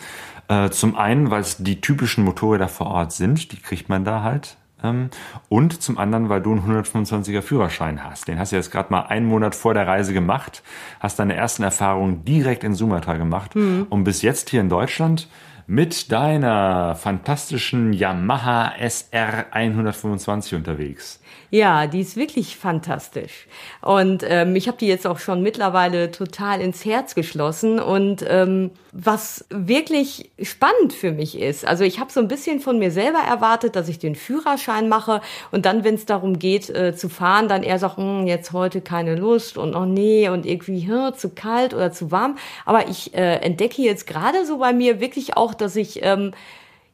Äh, 0.48 0.70
zum 0.70 0.96
einen, 0.96 1.30
weil 1.30 1.40
es 1.42 1.58
die 1.58 1.80
typischen 1.80 2.24
Motorräder 2.24 2.68
vor 2.68 2.86
Ort 2.86 3.12
sind, 3.12 3.52
die 3.52 3.60
kriegt 3.60 3.88
man 3.88 4.04
da 4.04 4.22
halt. 4.22 4.56
Ähm, 4.82 5.10
und 5.48 5.82
zum 5.82 5.98
anderen, 5.98 6.28
weil 6.28 6.40
du 6.40 6.52
einen 6.52 6.62
125er 6.62 7.42
Führerschein 7.42 8.04
hast. 8.04 8.28
Den 8.28 8.38
hast 8.38 8.52
du 8.52 8.56
jetzt 8.56 8.70
gerade 8.70 8.90
mal 8.90 9.02
einen 9.02 9.26
Monat 9.26 9.54
vor 9.54 9.74
der 9.74 9.86
Reise 9.86 10.12
gemacht, 10.12 10.62
hast 11.00 11.18
deine 11.18 11.34
ersten 11.34 11.62
Erfahrungen 11.62 12.24
direkt 12.24 12.64
in 12.64 12.74
Sumatra 12.74 13.14
gemacht 13.14 13.54
mhm. 13.54 13.86
und 13.90 14.04
bis 14.04 14.22
jetzt 14.22 14.50
hier 14.50 14.60
in 14.60 14.68
Deutschland 14.68 15.28
mit 15.70 16.10
deiner 16.10 16.96
fantastischen 16.96 17.92
Yamaha 17.92 18.72
SR 18.76 19.46
125 19.52 20.56
unterwegs. 20.56 21.20
Ja, 21.52 21.86
die 21.86 22.00
ist 22.00 22.16
wirklich 22.16 22.56
fantastisch. 22.56 23.46
Und 23.80 24.24
ähm, 24.26 24.54
ich 24.54 24.68
habe 24.68 24.78
die 24.78 24.86
jetzt 24.86 25.06
auch 25.06 25.18
schon 25.18 25.42
mittlerweile 25.42 26.10
total 26.10 26.60
ins 26.60 26.84
Herz 26.84 27.16
geschlossen. 27.16 27.80
Und 27.80 28.24
ähm, 28.28 28.70
was 28.92 29.44
wirklich 29.50 30.30
spannend 30.40 30.92
für 30.92 31.12
mich 31.12 31.38
ist, 31.38 31.64
also 31.64 31.84
ich 31.84 31.98
habe 31.98 32.10
so 32.10 32.20
ein 32.20 32.28
bisschen 32.28 32.60
von 32.60 32.78
mir 32.78 32.90
selber 32.90 33.18
erwartet, 33.18 33.76
dass 33.76 33.88
ich 33.88 33.98
den 33.98 34.14
Führerschein 34.14 34.88
mache 34.88 35.20
und 35.50 35.66
dann, 35.66 35.84
wenn 35.84 35.94
es 35.94 36.06
darum 36.06 36.38
geht 36.38 36.70
äh, 36.70 36.94
zu 36.96 37.08
fahren, 37.08 37.48
dann 37.48 37.62
eher 37.62 37.78
sagt, 37.78 37.96
hm, 37.98 38.26
jetzt 38.26 38.52
heute 38.52 38.80
keine 38.80 39.16
Lust 39.16 39.58
und 39.58 39.74
oh 39.74 39.84
nee 39.84 40.28
und 40.28 40.46
irgendwie 40.46 40.86
hm, 40.88 41.14
zu 41.14 41.30
kalt 41.30 41.74
oder 41.74 41.92
zu 41.92 42.10
warm. 42.10 42.36
Aber 42.64 42.88
ich 42.88 43.14
äh, 43.14 43.36
entdecke 43.36 43.82
jetzt 43.82 44.06
gerade 44.06 44.44
so 44.44 44.58
bei 44.58 44.72
mir 44.72 45.00
wirklich 45.00 45.36
auch, 45.36 45.54
dass 45.60 45.76
ich 45.76 46.00
ähm, 46.02 46.32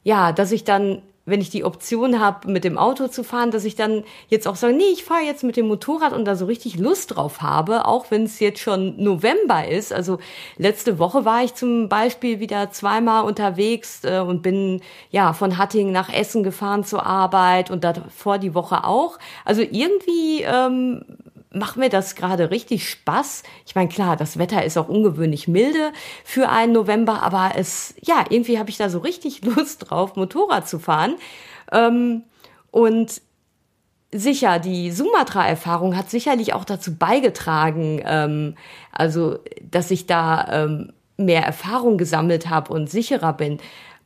ja, 0.03 0.31
dass 0.31 0.51
ich 0.51 0.63
dann 0.63 1.01
wenn 1.27 1.41
ich 1.41 1.49
die 1.49 1.65
Option 1.65 2.21
habe, 2.21 2.49
mit 2.49 2.63
dem 2.63 2.77
Auto 2.77 3.09
zu 3.09 3.21
fahren, 3.21 3.51
dass 3.51 3.65
ich 3.65 3.75
dann 3.75 4.05
jetzt 4.29 4.47
auch 4.47 4.55
sage, 4.55 4.73
nee, 4.73 4.91
ich 4.93 5.03
fahre 5.03 5.23
jetzt 5.23 5.43
mit 5.43 5.57
dem 5.57 5.67
Motorrad 5.67 6.13
und 6.13 6.23
da 6.23 6.37
so 6.37 6.45
richtig 6.45 6.79
Lust 6.79 7.15
drauf 7.15 7.41
habe, 7.41 7.85
auch 7.85 8.09
wenn 8.09 8.23
es 8.23 8.39
jetzt 8.39 8.61
schon 8.61 8.95
November 9.03 9.67
ist. 9.67 9.91
Also 9.91 10.19
letzte 10.57 10.99
Woche 10.99 11.25
war 11.25 11.43
ich 11.43 11.53
zum 11.53 11.89
Beispiel 11.89 12.39
wieder 12.39 12.71
zweimal 12.71 13.25
unterwegs 13.25 14.05
äh, 14.05 14.19
und 14.19 14.41
bin 14.41 14.81
ja 15.11 15.33
von 15.33 15.57
Hattingen 15.57 15.91
nach 15.91 16.11
Essen 16.11 16.43
gefahren 16.43 16.85
zur 16.85 17.05
Arbeit 17.05 17.69
und 17.71 17.83
davor 17.83 18.37
die 18.37 18.55
Woche 18.55 18.85
auch. 18.85 19.19
Also 19.43 19.61
irgendwie 19.61 20.43
ähm, 20.43 21.03
macht 21.57 21.77
mir 21.77 21.89
das 21.89 22.15
gerade 22.15 22.51
richtig 22.51 22.89
Spaß. 22.89 23.43
Ich 23.65 23.75
meine, 23.75 23.89
klar, 23.89 24.15
das 24.15 24.37
Wetter 24.37 24.63
ist 24.63 24.77
auch 24.77 24.89
ungewöhnlich 24.89 25.47
milde 25.47 25.91
für 26.23 26.49
einen 26.49 26.73
November, 26.73 27.23
aber 27.23 27.51
es, 27.55 27.95
ja, 28.01 28.25
irgendwie 28.29 28.59
habe 28.59 28.69
ich 28.69 28.77
da 28.77 28.89
so 28.89 28.99
richtig 28.99 29.43
Lust 29.45 29.89
drauf, 29.89 30.15
Motorrad 30.15 30.67
zu 30.67 30.79
fahren. 30.79 31.15
Ähm, 31.71 32.23
und 32.71 33.21
sicher, 34.11 34.59
die 34.59 34.91
Sumatra-Erfahrung 34.91 35.95
hat 35.95 36.09
sicherlich 36.09 36.53
auch 36.53 36.65
dazu 36.65 36.95
beigetragen, 36.95 38.01
ähm, 38.05 38.55
also, 38.91 39.39
dass 39.61 39.91
ich 39.91 40.05
da 40.07 40.47
ähm, 40.49 40.93
mehr 41.17 41.43
Erfahrung 41.43 41.97
gesammelt 41.97 42.49
habe 42.49 42.73
und 42.73 42.89
sicherer 42.89 43.33
bin. 43.33 43.59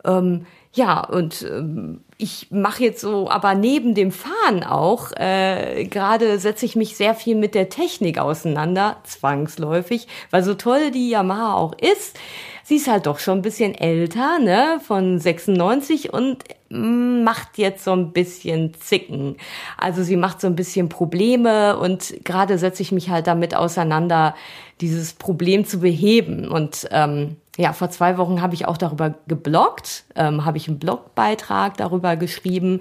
Ähm, 0.05 0.45
ja, 0.73 1.01
und 1.01 1.41
ähm, 1.41 2.01
ich 2.17 2.47
mache 2.49 2.83
jetzt 2.83 3.01
so, 3.01 3.29
aber 3.29 3.55
neben 3.55 3.93
dem 3.93 4.11
Fahren 4.11 4.63
auch, 4.63 5.11
äh, 5.17 5.85
gerade 5.85 6.39
setze 6.39 6.65
ich 6.65 6.77
mich 6.77 6.95
sehr 6.95 7.13
viel 7.13 7.35
mit 7.35 7.55
der 7.55 7.67
Technik 7.67 8.19
auseinander, 8.19 8.97
zwangsläufig, 9.03 10.07
weil 10.29 10.43
so 10.43 10.53
toll 10.53 10.91
die 10.91 11.09
Yamaha 11.09 11.55
auch 11.55 11.73
ist, 11.77 12.17
sie 12.63 12.77
ist 12.77 12.87
halt 12.87 13.05
doch 13.05 13.19
schon 13.19 13.39
ein 13.39 13.41
bisschen 13.41 13.75
älter, 13.75 14.39
ne, 14.39 14.79
von 14.81 15.19
96 15.19 16.13
und 16.13 16.37
mm, 16.69 17.23
macht 17.23 17.57
jetzt 17.57 17.83
so 17.83 17.91
ein 17.91 18.13
bisschen 18.13 18.73
Zicken. 18.75 19.35
Also 19.77 20.03
sie 20.03 20.15
macht 20.15 20.39
so 20.39 20.47
ein 20.47 20.55
bisschen 20.55 20.87
Probleme 20.87 21.77
und 21.77 22.23
gerade 22.23 22.57
setze 22.57 22.81
ich 22.81 22.93
mich 22.93 23.09
halt 23.09 23.27
damit 23.27 23.55
auseinander, 23.55 24.35
dieses 24.79 25.11
Problem 25.13 25.65
zu 25.65 25.81
beheben 25.81 26.47
und 26.47 26.87
ähm, 26.91 27.35
ja, 27.57 27.73
vor 27.73 27.89
zwei 27.89 28.17
Wochen 28.17 28.41
habe 28.41 28.53
ich 28.53 28.65
auch 28.67 28.77
darüber 28.77 29.13
gebloggt, 29.27 30.05
ähm, 30.15 30.45
habe 30.45 30.57
ich 30.57 30.67
einen 30.67 30.79
Blogbeitrag 30.79 31.75
darüber 31.77 32.15
geschrieben. 32.15 32.79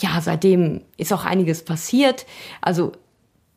Ja, 0.00 0.20
seitdem 0.20 0.82
ist 0.96 1.12
auch 1.12 1.24
einiges 1.24 1.64
passiert. 1.64 2.26
Also 2.60 2.92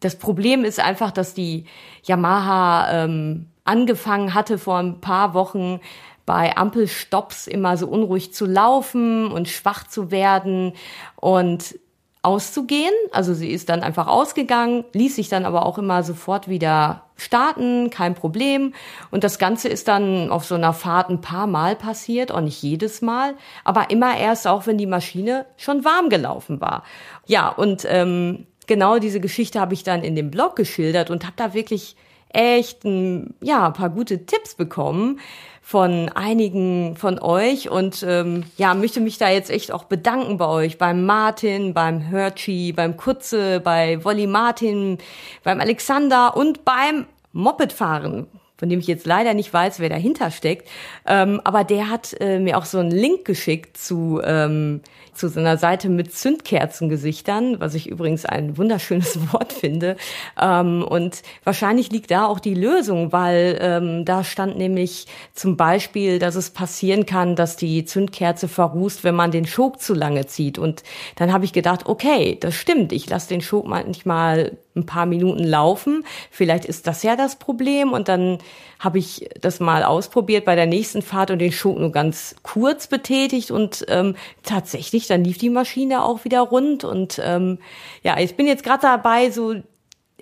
das 0.01 0.17
Problem 0.17 0.63
ist 0.63 0.79
einfach, 0.79 1.11
dass 1.11 1.33
die 1.33 1.65
Yamaha 2.03 3.05
ähm, 3.05 3.47
angefangen 3.63 4.33
hatte 4.33 4.57
vor 4.57 4.77
ein 4.77 5.01
paar 5.01 5.33
Wochen 5.33 5.79
bei 6.25 6.55
Ampelstops 6.55 7.47
immer 7.47 7.77
so 7.77 7.87
unruhig 7.87 8.33
zu 8.33 8.45
laufen 8.45 9.31
und 9.31 9.49
schwach 9.49 9.87
zu 9.87 10.11
werden. 10.11 10.73
Und 11.15 11.75
auszugehen. 12.23 12.93
Also 13.11 13.33
sie 13.33 13.49
ist 13.49 13.69
dann 13.69 13.81
einfach 13.81 14.07
ausgegangen, 14.07 14.85
ließ 14.93 15.15
sich 15.15 15.29
dann 15.29 15.45
aber 15.45 15.65
auch 15.65 15.77
immer 15.77 16.03
sofort 16.03 16.47
wieder 16.47 17.03
starten, 17.15 17.89
kein 17.89 18.13
Problem. 18.13 18.73
Und 19.09 19.23
das 19.23 19.39
Ganze 19.39 19.69
ist 19.69 19.87
dann 19.87 20.29
auf 20.29 20.45
so 20.45 20.55
einer 20.55 20.73
Fahrt 20.73 21.09
ein 21.09 21.21
paar 21.21 21.47
Mal 21.47 21.75
passiert, 21.75 22.31
auch 22.31 22.41
nicht 22.41 22.61
jedes 22.61 23.01
Mal, 23.01 23.33
aber 23.63 23.89
immer 23.89 24.17
erst 24.17 24.47
auch, 24.47 24.67
wenn 24.67 24.77
die 24.77 24.85
Maschine 24.85 25.45
schon 25.57 25.83
warm 25.83 26.09
gelaufen 26.09 26.61
war. 26.61 26.83
Ja, 27.25 27.49
und 27.49 27.85
ähm, 27.89 28.45
genau 28.67 28.99
diese 28.99 29.19
Geschichte 29.19 29.59
habe 29.59 29.73
ich 29.73 29.83
dann 29.83 30.03
in 30.03 30.15
dem 30.15 30.29
Blog 30.29 30.55
geschildert 30.55 31.09
und 31.09 31.23
habe 31.23 31.35
da 31.37 31.53
wirklich 31.53 31.95
echt 32.33 32.83
ein, 32.83 33.33
ja, 33.41 33.69
paar 33.71 33.89
gute 33.89 34.25
Tipps 34.25 34.55
bekommen, 34.55 35.19
von 35.61 36.09
einigen 36.09 36.97
von 36.97 37.19
euch 37.19 37.69
und 37.69 38.03
ähm, 38.05 38.43
ja, 38.57 38.73
möchte 38.73 38.99
mich 38.99 39.17
da 39.17 39.29
jetzt 39.29 39.49
echt 39.49 39.71
auch 39.71 39.85
bedanken 39.85 40.37
bei 40.37 40.47
euch, 40.47 40.77
beim 40.77 41.05
Martin, 41.05 41.73
beim 41.73 42.01
Herchi, 42.01 42.73
beim 42.73 42.97
Kutze, 42.97 43.61
bei 43.61 44.03
Wolli 44.03 44.27
Martin, 44.27 44.97
beim 45.43 45.61
Alexander 45.61 46.35
und 46.35 46.65
beim 46.65 47.05
Mopedfahren 47.31 48.27
von 48.57 48.69
dem 48.69 48.79
ich 48.79 48.85
jetzt 48.85 49.07
leider 49.07 49.33
nicht 49.33 49.51
weiß, 49.51 49.79
wer 49.79 49.89
dahinter 49.89 50.29
steckt. 50.29 50.69
Ähm, 51.07 51.41
aber 51.43 51.63
der 51.63 51.89
hat 51.89 52.15
äh, 52.19 52.37
mir 52.37 52.59
auch 52.59 52.65
so 52.65 52.77
einen 52.77 52.91
Link 52.91 53.25
geschickt 53.25 53.75
zu, 53.75 54.21
ähm, 54.23 54.81
zu 55.21 55.29
so 55.29 55.55
Seite 55.57 55.89
mit 55.89 56.13
Zündkerzengesichtern, 56.13 57.59
was 57.59 57.75
ich 57.75 57.87
übrigens 57.87 58.25
ein 58.25 58.57
wunderschönes 58.57 59.19
Wort 59.33 59.53
finde. 59.53 59.95
Ähm, 60.39 60.83
und 60.83 61.21
wahrscheinlich 61.43 61.91
liegt 61.91 62.09
da 62.09 62.25
auch 62.25 62.39
die 62.39 62.55
Lösung, 62.55 63.11
weil 63.11 63.57
ähm, 63.61 64.03
da 64.03 64.23
stand 64.23 64.57
nämlich 64.57 65.05
zum 65.33 65.57
Beispiel, 65.57 66.17
dass 66.17 66.35
es 66.35 66.49
passieren 66.49 67.05
kann, 67.05 67.35
dass 67.35 67.55
die 67.55 67.85
Zündkerze 67.85 68.47
verrußt, 68.47 69.03
wenn 69.03 69.15
man 69.15 69.29
den 69.29 69.45
Schok 69.45 69.79
zu 69.79 69.93
lange 69.93 70.25
zieht. 70.25 70.57
Und 70.57 70.81
dann 71.17 71.31
habe 71.31 71.45
ich 71.45 71.53
gedacht, 71.53 71.85
okay, 71.85 72.37
das 72.39 72.55
stimmt, 72.55 72.91
ich 72.91 73.07
lasse 73.07 73.29
den 73.29 73.41
Schok 73.41 73.67
manchmal 73.67 74.57
ein 74.75 74.85
paar 74.85 75.05
Minuten 75.05 75.43
laufen. 75.43 76.03
Vielleicht 76.29 76.65
ist 76.65 76.87
das 76.87 77.03
ja 77.03 77.15
das 77.15 77.37
Problem. 77.37 77.91
Und 77.91 78.07
dann 78.07 78.39
habe 78.79 78.99
ich 78.99 79.29
das 79.39 79.59
mal 79.59 79.83
ausprobiert 79.83 80.45
bei 80.45 80.55
der 80.55 80.65
nächsten 80.65 81.01
Fahrt 81.01 81.31
und 81.31 81.39
den 81.39 81.51
Schok 81.51 81.79
nur 81.79 81.91
ganz 81.91 82.35
kurz 82.43 82.87
betätigt. 82.87 83.51
Und 83.51 83.85
ähm, 83.87 84.15
tatsächlich, 84.43 85.07
dann 85.07 85.23
lief 85.23 85.37
die 85.37 85.49
Maschine 85.49 86.03
auch 86.03 86.25
wieder 86.25 86.41
rund. 86.41 86.83
Und 86.83 87.21
ähm, 87.23 87.59
ja, 88.03 88.19
ich 88.19 88.35
bin 88.35 88.47
jetzt 88.47 88.63
gerade 88.63 88.81
dabei, 88.81 89.31
so 89.31 89.55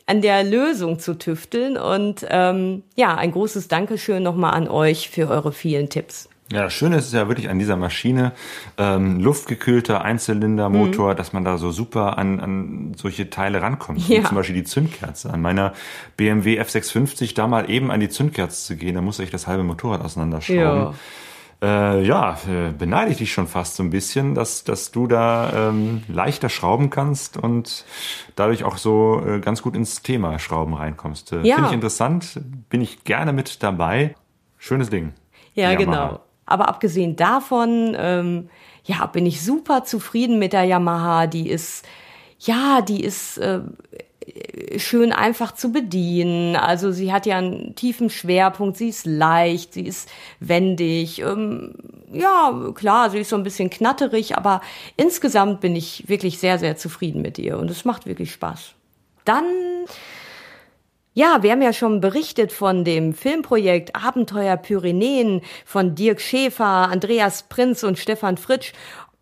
an 0.06 0.22
der 0.22 0.44
Lösung 0.44 1.00
zu 1.00 1.14
tüfteln. 1.18 1.78
Und 1.78 2.26
ähm, 2.30 2.84
ja, 2.96 3.16
ein 3.16 3.32
großes 3.32 3.68
Dankeschön 3.68 4.24
nochmal 4.24 4.54
an 4.54 4.68
euch 4.68 5.10
für 5.10 5.30
eure 5.30 5.52
vielen 5.52 5.90
Tipps. 5.90 6.30
Ja, 6.52 6.64
das 6.64 6.74
Schöne 6.74 6.98
ist 6.98 7.14
ja 7.14 7.28
wirklich 7.28 7.50
an 7.50 7.60
dieser 7.60 7.78
Maschine, 7.78 8.32
ähm, 8.78 9.20
luftgekühlter 9.20 10.02
Einzylindermotor, 10.02 11.14
mhm. 11.14 11.18
dass 11.18 11.32
man 11.32 11.44
da 11.44 11.58
so 11.60 11.72
super 11.72 12.18
an, 12.18 12.40
an 12.40 12.94
solche 12.96 13.30
Teile 13.30 13.62
rankommt. 13.62 14.08
Ja. 14.08 14.20
Wie 14.20 14.24
zum 14.24 14.36
Beispiel 14.36 14.56
die 14.56 14.64
Zündkerze. 14.64 15.32
An 15.32 15.42
meiner 15.42 15.74
BMW 16.18 16.60
F650 16.60 17.36
da 17.36 17.48
mal 17.48 17.70
eben 17.70 17.92
an 17.92 18.00
die 18.00 18.10
Zündkerze 18.10 18.66
zu 18.66 18.76
gehen, 18.78 18.96
da 18.96 19.02
musste 19.02 19.24
ich 19.24 19.30
das 19.30 19.46
halbe 19.46 19.64
Motorrad 19.64 20.02
auseinanderschrauben. 20.02 20.94
Ja. 20.94 20.94
Äh, 21.62 22.06
ja, 22.06 22.38
äh, 22.48 22.72
beneide 22.72 23.12
ich 23.12 23.18
dich 23.18 23.34
schon 23.34 23.48
fast 23.48 23.76
so 23.76 23.84
ein 23.84 23.90
bisschen, 23.90 24.34
dass, 24.34 24.64
dass 24.64 24.92
du 24.92 25.08
da 25.08 25.70
ähm, 25.70 26.04
leichter 26.08 26.48
schrauben 26.48 26.90
kannst 26.90 27.36
und 27.36 27.86
dadurch 28.36 28.64
auch 28.64 28.78
so 28.78 29.22
äh, 29.26 29.40
ganz 29.40 29.62
gut 29.62 29.76
ins 29.76 30.02
Thema 30.02 30.40
Schrauben 30.40 30.74
reinkommst. 30.74 31.34
Äh, 31.34 31.42
ja. 31.42 31.56
Finde 31.56 31.70
ich 31.70 31.76
interessant, 31.76 32.40
bin 32.70 32.80
ich 32.82 33.04
gerne 33.04 33.34
mit 33.34 33.62
dabei. 33.62 34.16
Schönes 34.58 34.90
Ding. 34.90 35.14
Ja, 35.54 35.76
genau. 35.76 36.22
Aber 36.50 36.68
abgesehen 36.68 37.16
davon, 37.16 37.96
ähm, 37.98 38.50
ja, 38.84 39.06
bin 39.06 39.26
ich 39.26 39.44
super 39.44 39.84
zufrieden 39.84 40.40
mit 40.40 40.54
der 40.54 40.64
Yamaha. 40.64 41.28
Die 41.28 41.50
ist, 41.50 41.86
ja, 42.40 42.82
die 42.82 43.04
ist 43.04 43.38
äh, 43.38 43.62
schön 44.78 45.12
einfach 45.12 45.54
zu 45.54 45.72
bedienen. 45.72 46.56
Also 46.56 46.92
sie 46.92 47.14
hat 47.14 47.26
ja 47.26 47.38
einen 47.38 47.76
tiefen 47.76 48.10
Schwerpunkt, 48.10 48.78
sie 48.78 48.90
ist 48.90 49.06
leicht, 49.06 49.74
sie 49.74 49.86
ist 49.86 50.10
wendig. 50.40 51.20
Ähm, 51.22 51.76
ja, 52.12 52.72
klar, 52.74 53.10
sie 53.12 53.20
ist 53.20 53.30
so 53.30 53.36
ein 53.36 53.44
bisschen 53.44 53.70
knatterig, 53.70 54.36
aber 54.36 54.62
insgesamt 54.98 55.62
bin 55.62 55.76
ich 55.76 56.10
wirklich 56.10 56.40
sehr, 56.40 56.58
sehr 56.58 56.76
zufrieden 56.76 57.22
mit 57.22 57.38
ihr 57.38 57.60
und 57.60 57.70
es 57.70 57.86
macht 57.86 58.06
wirklich 58.08 58.32
Spaß. 58.32 58.74
Dann 59.26 59.46
ja, 61.14 61.42
wir 61.42 61.52
haben 61.52 61.62
ja 61.62 61.74
schon 61.74 62.02
berichtet 62.02 62.52
von 62.52 62.84
dem 62.84 63.14
Filmprojekt 63.14 63.96
Abenteuer 63.96 64.58
Pyrenäen 64.58 65.42
von 65.66 65.96
Dirk 65.96 66.22
Schäfer, 66.22 66.90
Andreas 66.90 67.44
Prinz 67.44 67.84
und 67.84 67.98
Stefan 67.98 68.38
Fritsch. 68.38 68.74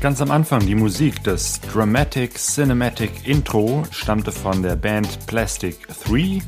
Ganz 0.00 0.20
am 0.20 0.32
Anfang 0.32 0.66
die 0.66 0.74
Musik, 0.74 1.22
das 1.22 1.60
Dramatic 1.60 2.34
Cinematic 2.38 3.28
Intro 3.28 3.84
stammte 3.92 4.32
von 4.32 4.62
der 4.62 4.74
Band 4.74 5.26
Plastic 5.26 5.86
3. 6.04 6.40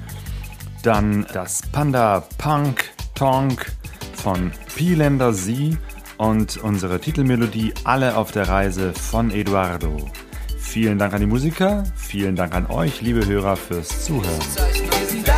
Dann 0.83 1.27
das 1.33 1.63
Panda 1.71 2.27
Punk 2.39 2.91
Tonk 3.15 3.71
von 4.15 4.51
Pielander 4.75 5.33
Z 5.33 5.79
und 6.17 6.57
unsere 6.57 6.99
Titelmelodie 6.99 7.75
Alle 7.85 8.17
auf 8.17 8.33
der 8.33 8.49
Reise 8.49 8.93
von 8.93 9.31
Eduardo. 9.31 10.11
Vielen 10.73 10.99
Dank 10.99 11.13
an 11.13 11.21
die 11.21 11.27
Musiker, 11.27 11.85
vielen 11.95 12.35
Dank 12.35 12.55
an 12.55 12.65
euch, 12.65 13.03
liebe 13.03 13.27
Hörer, 13.27 13.57
fürs 13.57 14.07
Zuhören. 14.07 14.41
Wir 14.97 15.07
sind 15.07 15.29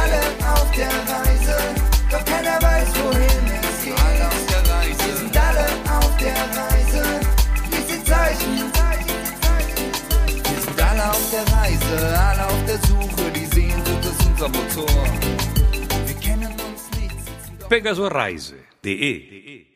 Pegasoreise.de 17.69 19.74